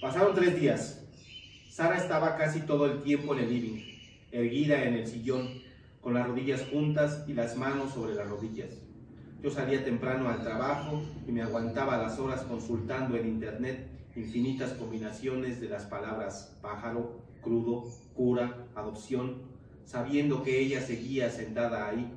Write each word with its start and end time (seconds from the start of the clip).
Pasaron 0.00 0.32
tres 0.32 0.60
días. 0.60 1.04
Sara 1.68 1.96
estaba 1.96 2.36
casi 2.36 2.60
todo 2.60 2.86
el 2.86 3.02
tiempo 3.02 3.34
en 3.34 3.40
el 3.40 3.50
living, 3.50 3.82
erguida 4.30 4.84
en 4.84 4.94
el 4.94 5.08
sillón, 5.08 5.48
con 6.00 6.14
las 6.14 6.24
rodillas 6.24 6.64
juntas 6.70 7.24
y 7.26 7.32
las 7.32 7.56
manos 7.56 7.94
sobre 7.94 8.14
las 8.14 8.28
rodillas. 8.28 8.70
Yo 9.42 9.50
salía 9.50 9.84
temprano 9.84 10.28
al 10.28 10.44
trabajo 10.44 11.02
y 11.26 11.32
me 11.32 11.42
aguantaba 11.42 11.98
las 11.98 12.16
horas 12.20 12.42
consultando 12.42 13.16
en 13.16 13.26
internet 13.26 13.88
infinitas 14.14 14.72
combinaciones 14.74 15.60
de 15.60 15.68
las 15.68 15.86
palabras 15.86 16.56
pájaro, 16.62 17.20
crudo, 17.40 17.84
cura, 18.14 18.68
adopción, 18.76 19.42
sabiendo 19.84 20.44
que 20.44 20.60
ella 20.60 20.80
seguía 20.80 21.28
sentada 21.28 21.88
ahí, 21.88 22.08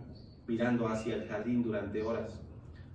mirando 0.48 0.88
hacia 0.88 1.16
el 1.16 1.27
jardín 1.27 1.63
durante 1.63 2.04
horas. 2.04 2.39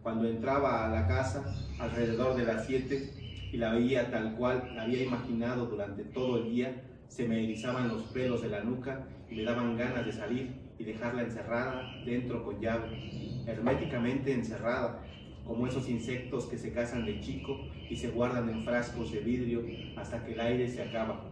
Cuando 0.04 0.28
entraba 0.28 0.86
a 0.86 0.90
la 0.90 1.08
casa, 1.08 1.44
alrededor 1.80 2.36
de 2.36 2.44
las 2.44 2.66
siete, 2.66 3.25
y 3.52 3.56
la 3.56 3.72
veía 3.72 4.10
tal 4.10 4.34
cual 4.36 4.72
la 4.74 4.82
había 4.82 5.02
imaginado 5.02 5.66
durante 5.66 6.04
todo 6.04 6.38
el 6.38 6.50
día, 6.50 6.82
se 7.08 7.26
me 7.28 7.42
erizaban 7.42 7.88
los 7.88 8.02
pelos 8.04 8.42
de 8.42 8.48
la 8.48 8.62
nuca 8.62 9.06
y 9.30 9.36
me 9.36 9.44
daban 9.44 9.76
ganas 9.76 10.04
de 10.04 10.12
salir 10.12 10.54
y 10.78 10.84
dejarla 10.84 11.22
encerrada 11.22 12.02
dentro 12.04 12.44
con 12.44 12.60
llave, 12.60 13.44
herméticamente 13.46 14.32
encerrada, 14.32 15.02
como 15.46 15.66
esos 15.66 15.88
insectos 15.88 16.46
que 16.46 16.58
se 16.58 16.72
casan 16.72 17.06
de 17.06 17.20
chico 17.20 17.56
y 17.88 17.96
se 17.96 18.10
guardan 18.10 18.48
en 18.48 18.64
frascos 18.64 19.12
de 19.12 19.20
vidrio 19.20 19.62
hasta 19.96 20.24
que 20.24 20.32
el 20.32 20.40
aire 20.40 20.68
se 20.68 20.82
acaba. 20.82 21.30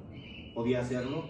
¿Podía 0.54 0.80
hacerlo? 0.80 1.28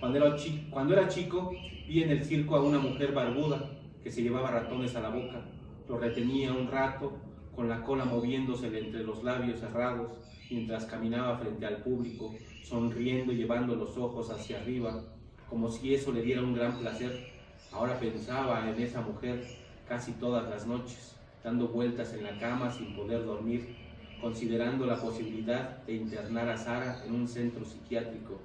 Cuando 0.00 0.18
era, 0.18 0.34
chico, 0.36 0.64
cuando 0.70 0.94
era 0.94 1.08
chico, 1.08 1.52
vi 1.86 2.02
en 2.02 2.10
el 2.10 2.24
circo 2.24 2.56
a 2.56 2.62
una 2.62 2.78
mujer 2.78 3.12
barbuda 3.12 3.70
que 4.02 4.10
se 4.10 4.22
llevaba 4.22 4.50
ratones 4.50 4.96
a 4.96 5.00
la 5.00 5.10
boca. 5.10 5.42
Lo 5.88 5.98
retenía 5.98 6.52
un 6.52 6.68
rato, 6.68 7.18
con 7.54 7.68
la 7.68 7.82
cola 7.82 8.04
moviéndose 8.04 8.66
entre 8.66 9.02
los 9.02 9.22
labios 9.22 9.60
cerrados, 9.60 10.12
mientras 10.50 10.84
caminaba 10.86 11.38
frente 11.38 11.66
al 11.66 11.78
público, 11.78 12.34
sonriendo 12.62 13.32
y 13.32 13.36
llevando 13.36 13.74
los 13.74 13.96
ojos 13.96 14.30
hacia 14.30 14.60
arriba, 14.60 15.02
como 15.48 15.68
si 15.70 15.94
eso 15.94 16.12
le 16.12 16.22
diera 16.22 16.42
un 16.42 16.54
gran 16.54 16.78
placer. 16.78 17.30
Ahora 17.72 17.98
pensaba 17.98 18.68
en 18.68 18.80
esa 18.80 19.00
mujer 19.00 19.44
casi 19.88 20.12
todas 20.12 20.48
las 20.48 20.66
noches, 20.66 21.16
dando 21.42 21.68
vueltas 21.68 22.12
en 22.14 22.24
la 22.24 22.38
cama 22.38 22.70
sin 22.70 22.94
poder 22.94 23.24
dormir, 23.24 23.76
considerando 24.20 24.86
la 24.86 25.00
posibilidad 25.00 25.78
de 25.84 25.94
internar 25.94 26.48
a 26.48 26.56
Sara 26.56 27.02
en 27.06 27.14
un 27.14 27.26
centro 27.26 27.64
psiquiátrico. 27.64 28.38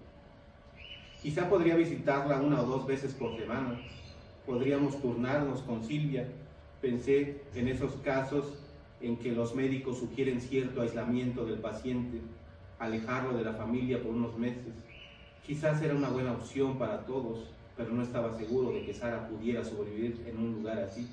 Quizá 1.22 1.50
podría 1.50 1.76
visitarla 1.76 2.42
una 2.42 2.62
o 2.62 2.66
dos 2.66 2.86
veces 2.86 3.14
por 3.14 3.36
semana. 3.36 3.80
Podríamos 4.46 5.02
turnarnos 5.02 5.62
con 5.62 5.84
Silvia. 5.84 6.28
Pensé 6.82 7.42
en 7.56 7.68
esos 7.68 7.94
casos 8.04 8.46
en 9.06 9.18
que 9.18 9.32
los 9.32 9.54
médicos 9.54 10.00
sugieren 10.00 10.42
cierto 10.42 10.82
aislamiento 10.82 11.46
del 11.46 11.60
paciente, 11.60 12.22
alejarlo 12.80 13.38
de 13.38 13.44
la 13.44 13.54
familia 13.54 14.02
por 14.02 14.12
unos 14.12 14.36
meses. 14.38 14.74
Quizás 15.46 15.82
era 15.84 15.94
una 15.94 16.10
buena 16.10 16.32
opción 16.32 16.80
para 16.80 17.06
todos, 17.06 17.52
pero 17.78 17.92
no 17.92 18.02
estaba 18.02 18.36
seguro 18.36 18.72
de 18.72 18.84
que 18.84 18.94
Sara 18.94 19.28
pudiera 19.28 19.64
sobrevivir 19.64 20.26
en 20.28 20.38
un 20.38 20.54
lugar 20.54 20.80
así. 20.80 21.08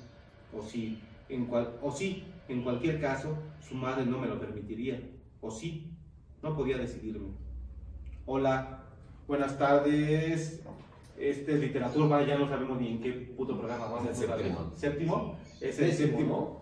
O 0.51 0.63
sí, 0.63 0.99
en 1.29 1.45
cual, 1.45 1.77
o 1.81 1.91
sí, 1.91 2.23
en 2.47 2.63
cualquier 2.63 2.99
caso, 2.99 3.37
su 3.61 3.75
madre 3.75 4.05
no 4.05 4.17
me 4.17 4.27
lo 4.27 4.39
permitiría. 4.39 4.99
O 5.39 5.51
sí, 5.51 5.91
no 6.41 6.55
podía 6.55 6.77
decidirme. 6.77 7.29
Hola, 8.25 8.85
buenas 9.27 9.57
tardes. 9.57 10.63
Este 11.17 11.53
es 11.53 11.59
literatura, 11.59 12.25
ya 12.25 12.39
no 12.39 12.49
sabemos 12.49 12.81
ni 12.81 12.93
en 12.93 13.01
qué 13.01 13.11
puto 13.11 13.55
programa 13.55 13.85
vamos 13.85 14.09
a 14.09 14.13
Séptimo. 14.15 14.71
¿Séptimo? 14.75 15.37
Es 15.63 15.79
el 15.79 15.93
séptimo. 15.93 16.59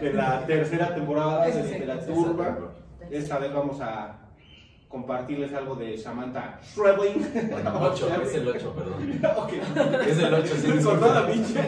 de 0.00 0.12
la 0.12 0.44
tercera 0.46 0.92
temporada 0.92 1.46
de 1.46 1.62
literatura. 1.62 2.58
Esta 3.08 3.38
vez 3.38 3.52
vamos 3.54 3.80
a 3.80 4.18
compartirles 4.88 5.52
algo 5.54 5.76
de 5.76 5.96
Samantha 5.96 6.58
Schreblin. 6.64 7.24
Ocho, 7.80 8.08
es 8.20 8.34
el 8.34 8.48
8, 8.48 8.74
perdón. 8.74 9.20
Ok. 9.36 9.52
Es 10.08 10.18
el 10.18 10.34
8, 10.34 10.54
sí. 10.60 10.68
La 10.82 11.26
pinche. 11.32 11.60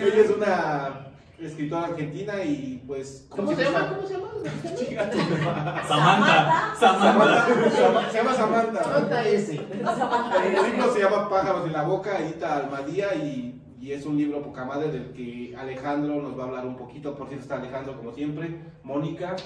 Ella 0.00 0.20
es 0.22 0.30
una 0.30 1.06
escritora 1.46 1.86
argentina 1.86 2.42
y 2.44 2.82
pues... 2.86 3.26
¿Cómo 3.28 3.54
se 3.54 3.64
llama? 3.64 3.88
¿Cómo 3.94 4.06
se 4.06 4.14
llama? 4.14 4.28
Samantha, 5.88 6.74
Samantha. 6.78 7.46
Samantha. 7.46 8.10
Se 8.10 8.18
llama 8.18 8.34
Samantha. 8.34 8.84
Samantha 8.84 9.28
S. 9.28 9.52
El 9.52 10.72
libro 10.72 10.92
se 10.92 11.00
llama 11.00 11.28
Pájaros 11.28 11.66
en 11.66 11.72
la 11.72 11.82
Boca, 11.82 12.18
edita 12.18 12.56
Almadía 12.56 13.14
y, 13.14 13.60
y 13.80 13.92
es 13.92 14.04
un 14.06 14.16
libro 14.16 14.42
poca 14.42 14.64
madre 14.64 14.90
del 14.90 15.12
que 15.12 15.54
Alejandro 15.56 16.20
nos 16.22 16.38
va 16.38 16.44
a 16.44 16.46
hablar 16.46 16.66
un 16.66 16.76
poquito. 16.76 17.14
Por 17.14 17.28
cierto, 17.28 17.44
está 17.44 17.56
Alejandro 17.56 17.96
como 17.96 18.12
siempre, 18.12 18.58
Mónica, 18.82 19.36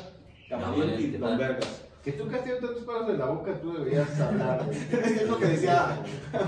Gamaliel 0.48 0.86
Gamaliel, 0.90 1.08
y 1.08 1.12
¿qué 1.12 1.18
Don? 1.18 1.38
Vergas. 1.38 1.84
Que 2.04 2.12
tú 2.12 2.28
que 2.28 2.36
has 2.36 2.44
tenido 2.44 2.60
tantos 2.64 2.84
palos 2.84 3.10
en 3.10 3.18
la 3.18 3.26
boca, 3.26 3.52
tú 3.60 3.72
deberías 3.72 4.20
hablar. 4.20 4.64
es 4.70 5.28
lo 5.28 5.38
que 5.38 5.46
decía 5.46 5.98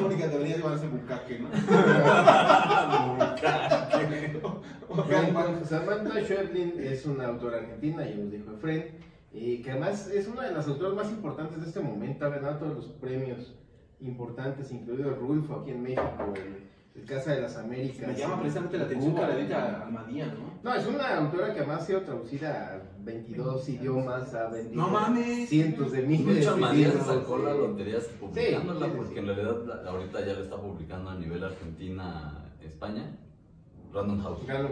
Mónica, 0.01 0.29
debería 0.29 0.57
llamarse 0.57 0.87
bucaque, 0.87 1.41
¿no? 1.41 1.49
Samantha 5.65 6.21
Schweblin 6.23 6.75
es 6.81 7.07
una 7.07 7.27
autora 7.27 7.59
argentina, 7.59 8.05
ya 8.05 8.17
nos 8.17 8.31
dijo 8.31 8.53
Efren, 8.53 8.85
eh, 9.33 9.61
que 9.63 9.71
además 9.71 10.09
es 10.09 10.27
una 10.29 10.43
de 10.49 10.53
las 10.53 10.67
autoras 10.69 10.95
más 10.95 11.11
importantes 11.11 11.61
de 11.61 11.67
este 11.69 11.81
momento, 11.81 12.25
ha 12.25 12.31
ganado 12.31 12.59
todos 12.59 12.75
los 12.77 12.87
premios 12.87 13.55
importantes, 14.01 14.73
incluido 14.73 15.11
el 15.11 15.17
Rulfo 15.17 15.61
aquí 15.61 15.71
en 15.71 15.83
México, 15.83 16.35
el, 16.35 17.01
el 17.01 17.07
Casa 17.07 17.35
de 17.35 17.43
las 17.43 17.57
Américas. 17.57 18.09
Me 18.09 18.15
llama 18.17 18.41
precisamente 18.41 18.79
la 18.79 18.85
atención 18.85 19.15
que 19.15 19.21
la 19.21 19.39
edita 19.39 19.83
Almadía, 19.83 20.27
¿no? 20.27 20.51
No, 20.63 20.75
es 20.75 20.87
una 20.87 21.17
autora 21.17 21.53
que 21.53 21.61
además 21.61 21.83
ha 21.83 21.87
sido 21.87 22.01
traducida 22.03 22.75
a 22.75 23.05
22 23.05 23.69
idiomas, 23.69 24.35
ha 24.35 24.49
vendido 24.49 24.83
No 24.83 24.89
mames. 24.89 25.49
cientos 25.49 25.93
de 25.93 26.03
miles 26.03 26.47
Muchas 26.47 26.57
de 26.57 26.77
libros, 26.77 27.07
sacó 27.07 27.39
la 27.39 27.53
eh, 27.53 27.59
lotería 27.59 27.99
publicándola, 28.19 28.87
sí, 28.87 28.93
sí, 28.93 28.97
porque 28.97 29.13
sí. 29.13 29.19
en 29.19 29.27
realidad 29.27 29.87
ahorita 29.89 30.21
ya 30.27 30.33
la 30.33 30.41
está 30.41 30.57
publicando 30.57 31.11
a 31.11 31.15
nivel 31.15 31.45
Argentina-España. 31.45 33.17
Random 33.93 34.21
House. 34.21 34.41
Carlos, 34.47 34.71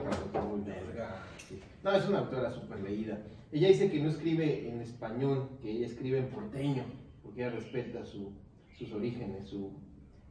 muy 0.49 0.61
verga. 0.61 1.23
Sí. 1.49 1.61
No, 1.83 1.93
es 1.93 2.09
una 2.09 2.19
autora 2.21 2.53
súper 2.53 2.81
leída. 2.81 3.19
Ella 3.51 3.69
dice 3.69 3.91
que 3.91 4.01
no 4.03 4.09
escribe 4.11 4.69
en 4.69 4.81
español, 4.81 5.49
que 5.63 5.71
ella 5.71 5.87
escribe 5.87 6.19
en 6.19 6.29
porteño, 6.29 6.85
porque 7.23 7.41
ella 7.43 7.51
respeta 7.57 8.05
su- 8.05 8.33
sus 8.77 8.93
orígenes, 8.93 9.47
su, 9.49 9.73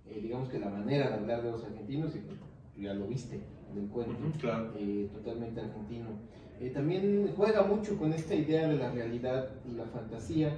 eh, 0.05 0.19
digamos 0.21 0.49
que 0.49 0.59
la 0.59 0.69
manera 0.69 1.09
de 1.09 1.13
hablar 1.15 1.43
de 1.43 1.51
los 1.51 1.63
argentinos, 1.63 2.15
y 2.15 2.19
pues, 2.19 2.37
ya 2.77 2.93
lo 2.93 3.07
viste 3.07 3.41
en 3.71 3.83
el 3.83 3.89
cuento, 3.89 4.13
Ujú, 4.13 4.37
claro. 4.39 4.71
eh, 4.77 5.09
totalmente 5.11 5.59
argentino. 5.61 6.07
Eh, 6.59 6.69
también 6.69 7.33
juega 7.35 7.63
mucho 7.63 7.97
con 7.97 8.13
esta 8.13 8.33
idea 8.35 8.67
de 8.67 8.77
la 8.77 8.91
realidad 8.91 9.49
y 9.69 9.73
la 9.75 9.85
fantasía, 9.85 10.55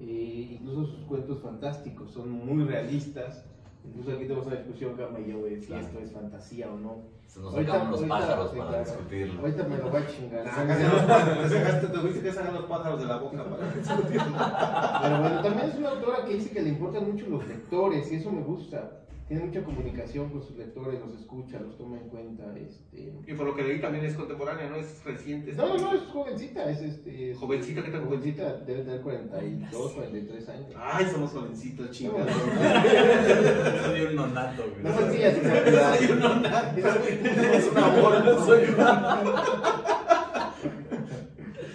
eh, 0.00 0.48
incluso 0.60 0.86
sus 0.92 1.04
cuentos 1.06 1.40
fantásticos 1.42 2.10
son 2.12 2.30
muy 2.30 2.64
realistas. 2.64 3.44
Incluso 3.88 4.10
aquí 4.12 4.22
tenemos 4.24 4.46
una 4.46 4.56
discusión, 4.56 4.96
Gama 4.96 5.18
y 5.20 5.30
yo, 5.30 5.42
de 5.44 5.60
si 5.60 5.66
Claro. 5.66 5.82
esto 5.86 5.98
es 6.00 6.12
fantasía 6.12 6.70
o 6.70 6.76
no. 6.76 6.96
Se 7.26 7.40
nos 7.40 7.52
Ahorita- 7.54 7.72
sacaron 7.72 7.90
los 7.90 8.00
ahorita- 8.00 8.18
pájaros 8.18 8.50
sí, 8.52 8.58
para 8.58 8.78
discutirlo. 8.80 9.40
Ahorita 9.40 9.64
me 9.64 9.76
lo 9.78 9.92
va 9.92 9.98
a 9.98 10.06
chingar. 10.06 10.44
Sacaste 10.48 10.88
los 10.88 11.02
pájaros, 11.02 11.38
te 11.42 11.48
sacaste, 11.58 11.86
te 11.88 11.98
fuiste 11.98 12.20
que 12.22 12.32
sacan 12.32 12.54
los 12.54 12.64
pájaros 12.64 13.00
de 13.00 13.06
la 13.06 13.16
boca 13.18 13.44
para 13.44 13.66
Pero 15.02 15.20
bueno, 15.20 15.42
también 15.42 15.68
es 15.70 15.74
una 15.78 15.88
autora 15.90 16.24
que 16.24 16.34
dice 16.34 16.50
que 16.50 16.62
le 16.62 16.68
importan 16.70 17.10
mucho 17.10 17.26
los 17.28 17.46
lectores 17.46 18.12
y 18.12 18.16
eso 18.16 18.30
me 18.30 18.42
gusta. 18.42 18.90
Tiene 19.28 19.44
mucha 19.44 19.62
comunicación 19.62 20.30
con 20.30 20.42
sus 20.42 20.56
lectores, 20.56 20.98
los 21.00 21.12
escucha, 21.20 21.60
los 21.60 21.76
toma 21.76 21.98
en 21.98 22.08
cuenta. 22.08 22.44
Este... 22.56 23.12
Y 23.26 23.34
por 23.34 23.44
lo 23.44 23.54
que 23.54 23.62
leí 23.62 23.78
también 23.78 24.06
es 24.06 24.14
contemporánea, 24.14 24.70
no 24.70 24.76
es 24.76 25.04
reciente. 25.04 25.52
No, 25.52 25.68
no, 25.68 25.76
no, 25.76 25.92
es 25.94 26.00
jovencita, 26.04 26.70
es 26.70 26.80
este. 26.80 27.32
es- 27.32 27.36
Jovencita, 27.36 27.82
¿qué 27.84 27.90
tan 27.90 28.06
jovencita? 28.06 28.54
Debe 28.60 28.84
tener 28.84 29.02
42, 29.02 29.92
43 29.92 30.48
años. 30.48 30.70
Ay, 30.78 31.06
somos 31.12 31.30
jovencitos, 31.30 31.90
chingados. 31.90 32.26
Soy 33.84 34.00
un 34.00 34.16
nonato, 34.16 34.62
güey. 34.70 34.82
No 34.82 34.92
su 34.98 35.04
propiedad. 35.04 35.98
Soy 35.98 36.10
un 36.10 36.18
nonato. 36.20 36.78
Es 36.78 37.68
un 37.70 37.76
amor. 37.78 38.44
Soy 38.46 38.64
un 38.64 38.76
nonato. 38.78 39.34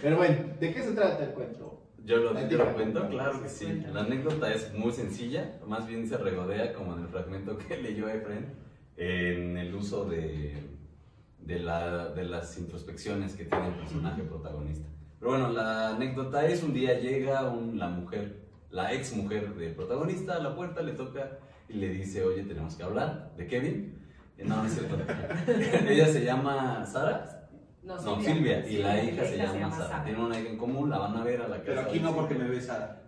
Pero 0.02 0.18
bueno, 0.18 0.38
¿de 0.60 0.74
qué 0.74 0.82
se 0.82 0.92
trata 0.94 1.24
el 1.24 1.30
cuento? 1.34 1.73
Yo 2.06 2.18
lo, 2.18 2.34
yo 2.50 2.58
lo 2.58 2.74
cuento, 2.74 3.08
claro 3.10 3.42
que 3.42 3.48
sí. 3.50 3.82
La 3.94 4.02
anécdota 4.02 4.54
es 4.54 4.74
muy 4.74 4.92
sencilla, 4.92 5.60
más 5.66 5.88
bien 5.88 6.08
se 6.08 6.18
regodea 6.18 6.74
como 6.74 6.96
en 6.98 7.04
el 7.04 7.08
fragmento 7.08 7.58
que 7.68 7.78
leyó 7.78 8.10
Efren, 8.10 8.54
en 8.98 9.58
el 9.58 9.74
uso 9.74 10.06
de, 10.06 10.54
de, 11.40 11.60
la- 11.60 12.10
de 12.10 12.26
las 12.26 12.58
introspecciones 12.58 13.36
que 13.36 13.46
tiene 13.46 13.68
el 13.70 13.76
personaje 13.76 14.22
protagonista. 14.24 14.88
Pero 15.20 15.32
bueno, 15.32 15.50
la 15.54 15.96
anécdota 15.96 16.46
es 16.46 16.62
un 16.64 16.74
día 16.74 17.00
llega 17.00 17.50
un- 17.50 17.80
la 17.80 17.88
mujer, 17.88 18.42
la 18.70 18.92
ex 18.94 19.16
mujer 19.16 19.54
del 19.56 19.74
protagonista 19.74 20.36
a 20.36 20.40
la 20.40 20.56
puerta, 20.56 20.82
le 20.82 20.94
toca 20.94 21.40
y 21.70 21.74
le 21.76 21.88
dice, 21.90 22.22
oye, 22.24 22.44
tenemos 22.44 22.76
que 22.76 22.84
hablar 22.84 23.32
de 23.38 23.48
Kevin. 23.48 24.00
No, 24.44 24.58
no 24.58 24.66
es 24.66 24.74
cierto. 24.74 24.98
Ella 25.88 26.08
se 26.08 26.26
llama 26.26 26.86
Sara. 26.86 27.33
No, 27.84 28.22
Silvia. 28.22 28.66
Y 28.68 28.78
la 28.78 29.04
hija 29.04 29.26
se 29.26 29.38
llama 29.38 29.70
Sara. 29.72 30.04
Tienen 30.06 30.24
una 30.24 30.40
hija 30.40 30.50
en 30.50 30.58
común, 30.58 30.90
la 30.90 31.00
van 31.00 31.18
a 31.18 31.24
ver 31.24 31.42
a 31.42 31.48
la 31.50 31.58
casa. 31.58 31.64
Pero 31.66 31.82
aquí 31.82 32.00
no 32.00 32.16
porque 32.16 32.36
me 32.36 32.48
besa. 32.48 33.02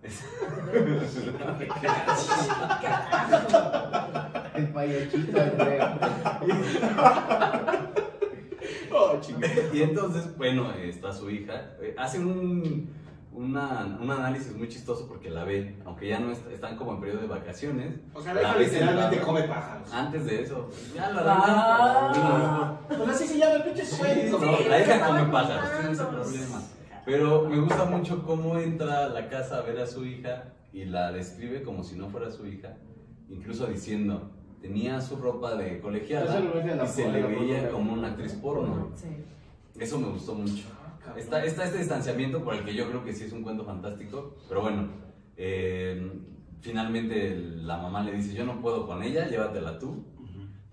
El 4.55 4.67
payachito, 4.69 5.37
reo. 5.57 5.87
Oh, 8.97 9.19
chingada. 9.19 9.53
Y 9.73 9.81
entonces, 9.83 10.37
bueno, 10.37 10.71
está 10.71 11.11
su 11.11 11.29
hija. 11.29 11.75
eh, 11.81 11.93
Hace 11.97 12.19
un, 12.19 12.89
una- 13.35 13.97
un 14.01 14.09
análisis 14.09 14.55
muy 14.55 14.67
chistoso 14.69 15.07
porque 15.07 15.29
la 15.29 15.43
ve, 15.43 15.77
aunque 15.85 16.07
ya 16.07 16.19
no 16.19 16.31
est- 16.31 16.47
están 16.47 16.77
como 16.77 16.93
en 16.93 16.99
periodo 17.01 17.21
de 17.21 17.27
vacaciones. 17.27 17.95
O 18.13 18.21
sea, 18.21 18.33
la 18.33 18.55
literalmente 18.57 19.19
come 19.21 19.43
pájaros. 19.43 19.93
Antes 19.93 20.25
de 20.25 20.41
eso, 20.41 20.69
ya 20.95 21.09
la 21.11 21.21
Ah. 21.25 22.79
Pues 22.87 23.09
así 23.09 23.27
se 23.27 23.37
llama 23.37 23.55
el 23.55 23.63
pinche 23.63 23.85
Sí, 23.85 23.97
cuento. 23.97 24.39
no, 24.39 24.57
Sí, 24.57 24.63
la 24.69 24.79
hija 24.81 25.07
come 25.07 25.23
pájaros, 25.31 25.69
tiene 25.79 25.91
ese 25.91 26.03
problema. 26.05 26.61
Pero 27.05 27.49
me 27.49 27.59
gusta 27.59 27.85
mucho 27.85 28.23
cómo 28.25 28.57
entra 28.57 29.05
a 29.05 29.09
la 29.09 29.29
casa 29.29 29.57
a 29.57 29.61
ver 29.61 29.79
a 29.79 29.85
su 29.85 30.05
hija 30.05 30.45
y 30.73 30.85
la 30.85 31.11
describe 31.11 31.61
como 31.61 31.83
si 31.83 31.95
no 31.95 32.09
fuera 32.09 32.31
su 32.31 32.47
hija, 32.47 32.77
incluso 33.29 33.67
diciendo, 33.67 34.31
tenía 34.61 34.99
su 35.01 35.17
ropa 35.17 35.55
de 35.55 35.79
colegiala 35.81 36.39
y 36.83 36.87
se 36.87 37.11
le 37.11 37.21
veía 37.23 37.69
como 37.69 37.93
una 37.93 38.07
actriz 38.09 38.33
porno. 38.33 38.89
Sí. 38.95 39.07
Eso 39.79 39.99
me 39.99 40.07
gustó 40.07 40.33
mucho. 40.33 40.63
Está, 41.17 41.43
está 41.45 41.63
este 41.65 41.77
distanciamiento 41.79 42.43
por 42.43 42.55
el 42.55 42.63
que 42.65 42.73
yo 42.75 42.87
creo 42.89 43.03
que 43.03 43.13
sí 43.13 43.25
es 43.25 43.31
un 43.33 43.43
cuento 43.43 43.63
fantástico, 43.65 44.35
pero 44.49 44.61
bueno, 44.61 44.89
eh, 45.37 46.11
finalmente 46.61 47.35
la 47.37 47.77
mamá 47.77 48.03
le 48.03 48.13
dice, 48.13 48.33
yo 48.33 48.45
no 48.45 48.59
puedo 48.61 48.85
con 48.87 49.01
ella, 49.03 49.27
llévatela 49.27 49.79
tú. 49.79 50.03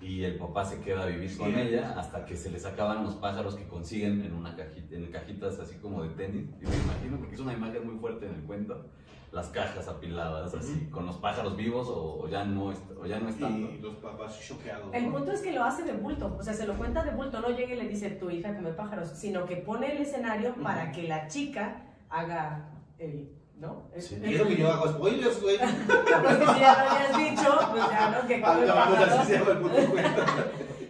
Y 0.00 0.24
el 0.24 0.34
papá 0.34 0.64
se 0.64 0.80
queda 0.80 1.04
a 1.04 1.06
vivir 1.06 1.30
Sí. 1.30 1.38
con 1.38 1.54
ella 1.56 1.94
hasta 1.96 2.24
que 2.24 2.36
se 2.36 2.50
les 2.50 2.66
acaban 2.66 3.04
los 3.04 3.14
pájaros 3.14 3.54
que 3.54 3.68
consiguen 3.68 4.20
en 4.22 4.32
una 4.32 4.56
cajita, 4.56 4.96
en 4.96 5.06
cajitas 5.12 5.60
así 5.60 5.76
como 5.76 6.02
de 6.02 6.08
tenis. 6.10 6.48
Y 6.60 6.64
me 6.66 6.74
imagino, 6.76 7.18
porque 7.20 7.36
es 7.36 7.40
una 7.40 7.52
imagen 7.52 7.86
muy 7.86 7.96
fuerte 8.00 8.26
en 8.26 8.34
el 8.34 8.40
cuento, 8.42 8.84
las 9.32 9.48
cajas 9.48 9.88
apiladas 9.88 10.54
así, 10.54 10.88
con 10.90 11.06
los 11.06 11.16
pájaros 11.16 11.56
vivos 11.56 11.88
o, 11.88 12.20
o 12.22 12.28
ya 12.28 12.44
no 12.44 12.70
est- 12.70 12.90
o 13.00 13.06
ya 13.06 13.18
no 13.18 13.28
están. 13.30 13.56
Y 13.56 13.78
los 13.78 13.96
papás 13.96 14.38
choqueados. 14.40 14.92
El 14.92 15.06
¿no? 15.06 15.12
punto 15.12 15.32
es 15.32 15.40
que 15.40 15.52
lo 15.52 15.64
hace 15.64 15.82
de 15.84 15.92
bulto, 15.94 16.36
o 16.38 16.42
sea, 16.42 16.52
se 16.52 16.66
lo 16.66 16.74
cuenta 16.74 17.02
de 17.02 17.12
bulto, 17.12 17.40
no 17.40 17.48
llega 17.48 17.72
y 17.74 17.76
le 17.78 17.88
dice 17.88 18.10
tu 18.10 18.28
hija 18.30 18.54
come 18.54 18.72
pájaros, 18.72 19.08
sino 19.08 19.46
que 19.46 19.56
pone 19.56 19.90
el 19.92 20.02
escenario 20.02 20.54
para 20.62 20.92
que 20.92 21.04
la 21.04 21.26
chica 21.28 21.82
haga 22.10 22.68
el, 22.98 23.30
¿no? 23.58 23.84
Sí. 23.98 24.20
Y 24.22 24.34
eso 24.34 24.46
que 24.46 24.56
yo 24.56 24.70
hago 24.70 24.86
spoilers, 24.88 25.40
güey. 25.40 25.56
Pues 26.22 26.36
que 26.36 26.46
si 26.54 26.60
ya 26.60 26.84
lo 26.84 26.90
habías 26.90 27.16
dicho, 27.16 27.58
pues 27.70 27.84
ya, 27.90 28.10
¿no? 28.20 28.28
Que 28.28 28.40
come 28.42 28.66
Ah, 28.70 28.84
pues 28.88 29.00
así 29.00 29.08
pájaros. 29.08 29.26
se 29.26 29.38
llama 29.38 29.50
el 29.52 29.58
puto 29.58 29.90
cuento. 29.92 30.22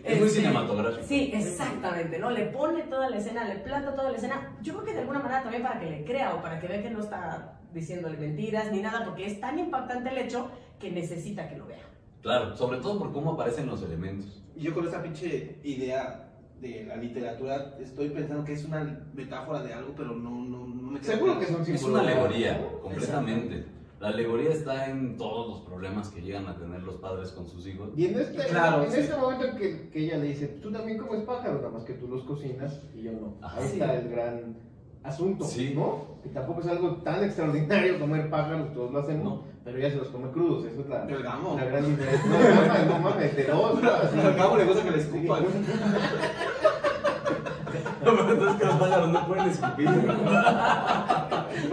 Es 0.05 0.19
muy 0.19 0.27
Este, 0.27 0.41
cinematográfico. 0.41 1.07
Sí, 1.07 1.31
exactamente, 1.33 2.19
¿no? 2.19 2.29
Le 2.31 2.47
pone 2.47 2.83
toda 2.83 3.09
la 3.09 3.19
escena, 3.19 3.45
le 3.45 3.55
plata 3.61 3.95
toda 3.95 4.11
la 4.11 4.17
escena. 4.17 4.57
Yo 4.61 4.73
creo 4.73 4.85
que 4.85 4.93
de 4.95 4.99
alguna 5.03 5.21
manera 5.21 5.43
también 5.45 5.63
para 5.63 5.79
que 5.79 5.87
le 5.87 6.05
crea 6.05 6.35
o 6.35 6.43
para 6.43 6.59
que 6.59 6.67
vea 6.67 6.83
que 6.83 6.91
no 6.91 6.99
está 6.99 7.61
diciéndole 7.75 8.17
mentiras 8.19 8.71
ni 8.73 8.81
nada, 8.81 9.05
porque 9.05 9.27
es 9.27 9.41
tan 9.41 9.59
impactante 9.59 10.11
el 10.11 10.19
hecho 10.19 10.51
que 10.79 10.91
necesita 10.91 11.49
que 11.49 11.57
lo 11.57 11.67
vea. 11.67 11.79
Claro, 12.23 12.57
sobre 12.57 12.79
todo 12.79 12.99
por 12.99 13.13
cómo 13.13 13.33
aparecen 13.33 13.67
los 13.67 13.83
elementos. 13.83 14.43
Y 14.57 14.63
yo 14.63 14.75
con 14.75 14.87
esa 14.87 15.03
pinche 15.03 15.59
idea 15.65 16.29
de 16.61 16.85
la 16.85 16.97
literatura 16.97 17.75
estoy 17.81 18.11
pensando 18.11 18.45
que 18.45 18.53
es 18.53 18.65
una 18.65 19.05
metáfora 19.15 19.63
de 19.63 19.73
algo, 19.75 19.95
pero 19.97 20.15
no, 20.15 20.31
no, 20.31 20.67
no 20.69 20.91
me 20.93 21.01
queda 21.01 21.15
Seguro 21.15 21.33
claro. 21.39 21.39
que 21.47 21.53
es 21.63 21.69
un 21.69 21.75
Es 21.75 21.83
una 21.83 22.01
alegoría, 22.01 22.69
completamente. 22.81 23.65
La 23.99 24.09
alegoría 24.09 24.51
está 24.51 24.91
en 24.91 25.17
todos 25.17 25.49
los 25.49 25.61
problemas 25.61 26.09
que 26.11 26.21
llegan 26.23 26.47
a 26.49 26.57
tener 26.57 26.83
los 26.83 26.97
padres 26.97 27.31
con 27.31 27.47
sus 27.49 27.65
hijos. 27.69 27.91
Y 27.97 28.07
en 28.07 28.19
este, 28.19 28.47
Claro, 28.49 28.85
en 28.85 28.91
sí. 28.91 28.99
este 29.01 29.17
momento 29.17 29.45
en 29.47 29.57
que, 29.57 29.91
que 29.91 30.05
ella 30.05 30.19
le 30.19 30.27
dice, 30.29 30.49
tú 30.61 30.73
también 30.73 30.99
comes 30.99 31.23
pájaros, 31.23 31.61
nada 31.63 31.71
más 31.73 31.85
que 31.85 31.95
tú 31.95 32.09
los 32.09 32.25
cocinas 32.25 32.81
y 32.97 33.03
yo 33.03 33.13
no. 33.13 33.35
Ajá. 33.41 33.61
Ahí 33.61 33.67
Sí. 33.69 33.73
está 33.75 33.95
el 33.99 34.09
gran 34.09 34.57
asunto, 35.05 35.45
Sí. 35.45 35.73
¿no? 35.75 36.13
Que 36.23 36.29
tampoco 36.29 36.61
es 36.61 36.67
algo 36.69 36.97
tan 36.97 37.25
extraordinario 37.25 37.99
comer 37.99 38.31
pájaros, 38.31 38.73
todos 38.73 38.93
lo 38.93 39.01
hacemos, 39.01 39.25
No. 39.25 39.43
pero 39.65 39.79
ella 39.79 39.91
se 39.91 39.97
los 39.97 40.09
come 40.09 40.31
crudos, 40.31 40.65
eso 40.67 40.81
es 40.83 40.89
la, 40.89 41.05
El 41.05 41.23
gamo. 41.23 41.57
la 41.57 41.65
gran 41.65 41.85
diferencia. 41.87 42.31
No, 42.31 42.39
no 42.39 42.45
mames, 42.67 42.87
no 42.87 42.99
mames, 43.01 43.37
de 43.37 43.45
dos, 43.45 43.83
¿no? 43.83 43.91
Así. 43.91 44.19
Al 44.21 44.37
cabo 44.37 44.57
le 44.57 44.65
gusta 44.65 44.83
que 44.85 44.91
le 44.93 44.99
escupan. 44.99 45.45
Pero 48.05 48.31
entonces 48.33 48.57
que 48.59 48.65
los 48.67 48.75
pájaros 48.77 49.09
no 49.11 49.27
pueden 49.29 49.49
escupir. 49.49 49.89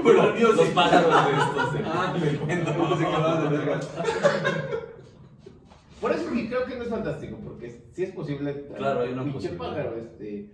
Pero 0.03 0.23
los 0.53 0.67
pájaros 0.69 1.25
de 1.25 1.31
estos 1.31 1.69
Ah, 1.85 2.13
no 2.77 3.71
vas. 3.71 3.89
Por 5.99 6.11
eso 6.13 6.31
que 6.31 6.47
creo 6.47 6.65
que 6.65 6.75
no 6.77 6.83
es 6.83 6.89
fantástico, 6.89 7.37
porque 7.43 7.81
sí 7.91 8.03
es 8.03 8.11
posible. 8.11 8.67
Claro, 8.77 9.01
hay 9.01 9.11
una 9.11 9.23
pinche 9.23 9.49
posibilidad. 9.49 9.67
pájaro, 9.69 9.97
este. 9.97 10.49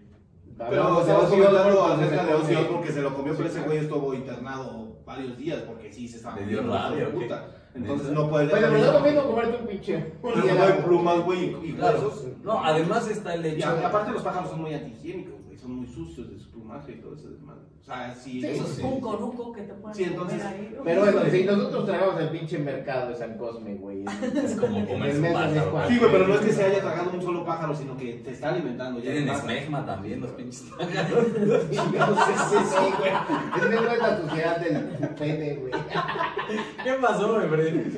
Pero 0.57 0.83
comentando 0.89 1.57
Osbourne, 1.57 2.05
acerca 2.05 2.25
de 2.25 2.33
Ozzy 2.33 2.55
porque 2.71 2.91
se 2.91 3.01
lo 3.01 3.13
comió, 3.13 3.35
pero 3.35 3.49
ese 3.49 3.61
güey 3.61 3.77
estuvo 3.79 4.13
internado 4.13 4.95
varios 5.05 5.37
días 5.37 5.59
porque 5.67 5.91
sí 5.91 6.07
se 6.07 6.17
estaba 6.17 6.39
hijo 6.41 6.63
de 6.95 7.05
puta. 7.07 7.47
Entonces 7.75 8.09
no 8.11 8.29
puede 8.29 8.47
Bueno, 8.47 8.67
pero 8.71 8.77
es 8.85 8.93
lo 8.93 8.99
mismo 9.01 9.23
comerte 9.25 9.57
un 9.61 9.67
pinche. 9.67 10.13
Pero 10.21 10.35
no 10.37 10.63
hay 10.63 10.81
plumas, 10.81 11.19
güey, 11.25 11.55
y 11.61 11.73
Claro. 11.73 11.97
huesos. 11.99 12.23
No, 12.41 12.63
además 12.63 13.07
está 13.09 13.33
el 13.33 13.45
Y 13.45 13.49
hecho. 13.49 13.67
a- 13.69 13.87
aparte 13.87 14.11
los 14.11 14.21
pájaros 14.21 14.49
son 14.49 14.61
muy 14.61 14.73
antihigiénicos, 14.73 15.43
güey, 15.45 15.57
son 15.57 15.71
muy 15.75 15.87
sucios 15.87 16.29
de 16.31 16.39
su 16.39 16.49
plumaje 16.75 16.91
y 16.91 17.01
todo 17.01 17.15
ese 17.15 17.29
desmadre. 17.29 17.61
O 17.81 17.85
sea, 17.85 18.15
sí, 18.15 18.41
Sí, 18.41 18.47
eso 18.47 18.65
sí. 18.65 18.81
Un 18.81 18.99
conuco 18.99 19.51
que 19.53 19.61
te 19.61 19.73
puedas 19.75 19.95
Sí, 19.95 20.05
entonces- 20.05 20.41
comer 20.41 20.55
ahí. 20.59 20.75
Pero 20.83 21.01
bueno, 21.01 21.19
si 21.29 21.43
nosotros 21.43 21.85
tragamos 21.85 22.19
el 22.19 22.29
pinche 22.29 22.57
mercado 22.57 23.09
de 23.09 23.15
San 23.15 23.37
Cosme, 23.37 23.75
güey. 23.75 24.03
Es 24.43 24.55
como 24.59 24.87
comer 24.87 25.15
un 25.15 25.21
de 25.21 25.29
pájaro. 25.31 25.87
Sí, 25.87 25.99
güey, 25.99 26.11
pero 26.11 26.27
no 26.27 26.33
es 26.33 26.39
que 26.41 26.51
se 26.51 26.63
haya 26.63 26.81
tragado 26.81 27.11
un 27.13 27.21
solo 27.21 27.45
pájaro, 27.45 27.75
sino 27.75 27.95
que 27.95 28.13
te 28.13 28.31
está 28.31 28.49
alimentando. 28.49 28.99
Ya 29.01 29.11
Tienen 29.11 29.29
esmegma 29.29 29.85
también 29.85 30.19
los 30.19 30.31
pinches 30.31 30.63
pájaros. 30.75 31.25
Sí, 31.69 31.77
sí, 31.77 32.57
sí, 32.69 32.93
güey. 32.97 33.11
Es 33.75 33.81
no 33.81 33.91
es 33.91 33.99
la 33.99 34.17
suciedad 34.21 34.57
del 34.59 35.09
pene, 35.09 35.55
güey. 35.57 35.71
¿Qué 36.83 36.93
pasó, 36.99 37.33
güey? 37.35 37.49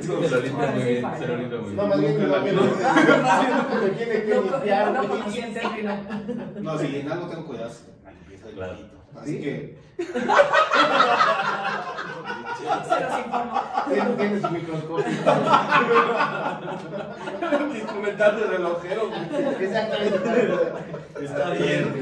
Se 0.01 0.07
lo 0.07 0.41
limpia 0.41 0.71
muy 0.71 0.83
bien, 0.83 1.05
se 1.17 1.27
lo 1.27 1.37
limpia 1.37 1.59
muy 1.61 1.73
No, 1.75 1.87
bien. 1.87 1.89
más 1.89 1.99
bien, 2.01 2.17
Nunca 2.19 2.27
más 2.35 2.43
bien, 2.43 2.55
la 2.57 2.61
más 3.23 3.39
bien, 3.47 3.83
me 3.83 3.89
tiene 3.97 4.23
que 4.23 4.35
No, 4.35 4.41
limpiar, 4.41 4.93
no. 4.93 6.61
No, 6.61 6.77
sí, 6.79 6.95
en 6.97 7.11
algo 7.11 7.27
tengo 7.27 7.45
cuidado, 7.45 7.71
Claro. 8.57 8.73
Así 9.15 9.33
¿Sí? 9.33 9.39
que, 9.41 9.77
Se 9.97 10.03
los 13.03 13.19
informo. 13.19 13.61
Tiene, 13.87 14.09
tiene 14.17 14.41
su 14.41 14.49
microscopio. 14.49 15.05
comentarios 17.93 18.41
de 18.41 18.47
relojero. 18.57 19.09
Exactamente. 19.59 20.17
Está 21.21 21.49
bien. 21.51 21.93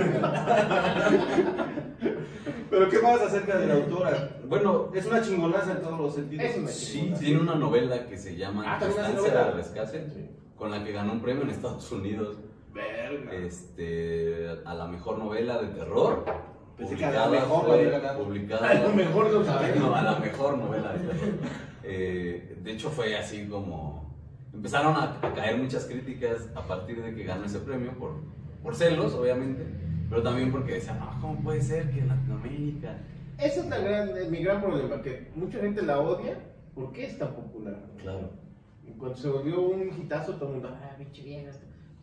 Pero 2.69 2.89
¿qué 2.89 2.99
más 2.99 3.21
acerca 3.21 3.57
de 3.57 3.67
la 3.67 3.73
autora? 3.75 4.29
Bueno, 4.47 4.91
Es 4.93 5.05
una 5.05 5.21
chingonaza 5.21 5.73
en 5.73 5.81
todos 5.81 5.99
los 5.99 6.15
sentidos. 6.15 6.45
Es 6.45 6.57
una 6.57 6.67
sí, 6.69 7.13
tiene 7.19 7.41
una 7.41 7.55
novela 7.55 8.07
que 8.07 8.17
se 8.17 8.37
llama 8.37 8.63
Ah, 8.65 8.79
Rescate, 9.55 10.29
con 10.55 10.71
la 10.71 10.83
que 10.85 10.93
ganó 10.93 11.11
un 11.13 11.21
premio 11.21 11.43
en 11.43 11.49
Estados 11.49 11.91
Unidos 11.91 12.37
Verga. 12.75 13.33
este, 13.33 14.49
a 14.65 14.73
la 14.73 14.87
mejor 14.87 15.17
novela 15.17 15.61
de 15.61 15.67
terror. 15.69 16.25
Pensé 16.77 16.95
que 16.97 17.05
a 17.05 17.11
la 17.11 17.27
mejor 17.29 17.65
fue- 17.65 17.77
publicada- 17.77 18.69
A 18.69 18.73
lo 18.73 18.89
mejor 18.89 19.45
sabemos. 19.45 19.77
No, 19.89 19.95
a 19.95 20.01
la 20.01 20.19
mejor 20.19 20.57
novela 20.57 20.91
de 20.93 20.99
terror. 20.99 21.33
Eh, 21.83 22.57
de 22.61 22.71
hecho, 22.73 22.89
fue 22.89 23.15
así 23.15 23.47
como. 23.47 24.13
Empezaron 24.53 24.95
a, 24.95 25.19
a 25.21 25.33
caer 25.33 25.57
muchas 25.57 25.85
críticas 25.85 26.49
a 26.55 26.61
partir 26.67 27.01
de 27.03 27.13
que 27.15 27.23
ganó 27.23 27.45
ese 27.45 27.59
premio, 27.59 27.91
por, 27.97 28.13
por 28.63 28.73
celos, 28.75 29.13
obviamente, 29.13 29.65
pero 30.09 30.23
también 30.23 30.49
porque 30.51 30.73
decían, 30.75 30.97
no, 30.99 31.11
¿cómo 31.19 31.39
puede 31.43 31.61
ser 31.61 31.89
que 31.91 31.99
en 31.99 32.07
Latinoamérica? 32.07 32.97
Ese 33.37 33.59
es 33.61 33.65
la 33.67 33.79
gran, 33.79 34.31
mi 34.31 34.37
gran 34.43 34.61
problema, 34.61 35.01
que 35.01 35.29
mucha 35.35 35.59
gente 35.59 35.81
la 35.81 35.99
odia. 35.99 36.37
¿Por 36.73 36.91
qué 36.93 37.05
es 37.05 37.17
tan 37.17 37.33
popular? 37.35 37.75
Claro. 37.97 38.29
Y 38.87 38.91
Cuando 38.91 39.17
se 39.17 39.27
volvió 39.29 39.61
un 39.61 39.89
hitazo, 39.89 40.35
todo 40.35 40.47
el 40.47 40.53
mundo, 40.55 40.69
ah, 40.73 40.95
pinche 40.97 41.21
vieja. 41.23 41.51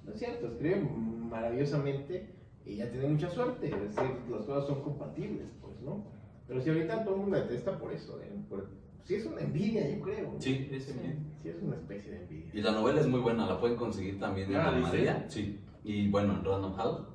No 0.04 0.12
es 0.12 0.18
cierto, 0.18 0.48
escribe 0.48 0.82
maravillosamente 1.30 2.34
y 2.64 2.76
ya 2.76 2.90
tiene 2.90 3.08
mucha 3.08 3.28
suerte. 3.30 3.66
Es 3.68 3.80
decir, 3.96 4.10
las 4.30 4.44
cosas 4.44 4.66
son 4.66 4.82
compatibles, 4.82 5.46
pues, 5.60 5.80
¿no? 5.82 6.04
Pero 6.46 6.60
si 6.60 6.70
ahorita 6.70 7.04
todo 7.04 7.14
el 7.16 7.20
mundo 7.22 7.36
detesta 7.36 7.78
por 7.78 7.92
eso, 7.92 8.20
¿eh? 8.20 8.30
Por, 8.48 8.68
sí 9.04 9.14
es 9.14 9.26
una 9.26 9.40
envidia, 9.40 9.88
yo 9.88 10.00
creo. 10.02 10.34
Sí, 10.38 10.68
ese 10.70 10.92
bien. 10.94 11.32
Sí 11.42 11.48
es 11.48 11.62
una 11.62 11.76
especie 11.76 12.12
de 12.12 12.22
envidia. 12.22 12.50
Y 12.54 12.60
la 12.62 12.72
novela 12.72 13.00
es 13.00 13.06
muy 13.08 13.20
buena, 13.20 13.46
la 13.46 13.58
pueden 13.60 13.76
conseguir 13.76 14.18
también 14.20 14.50
en 14.50 14.56
Ah, 14.56 14.70
¿dice? 14.70 14.80
María. 14.82 15.24
Sí. 15.28 15.60
Y 15.84 16.08
bueno, 16.08 16.34
en 16.34 16.44
Random 16.44 16.74
House. 16.74 17.06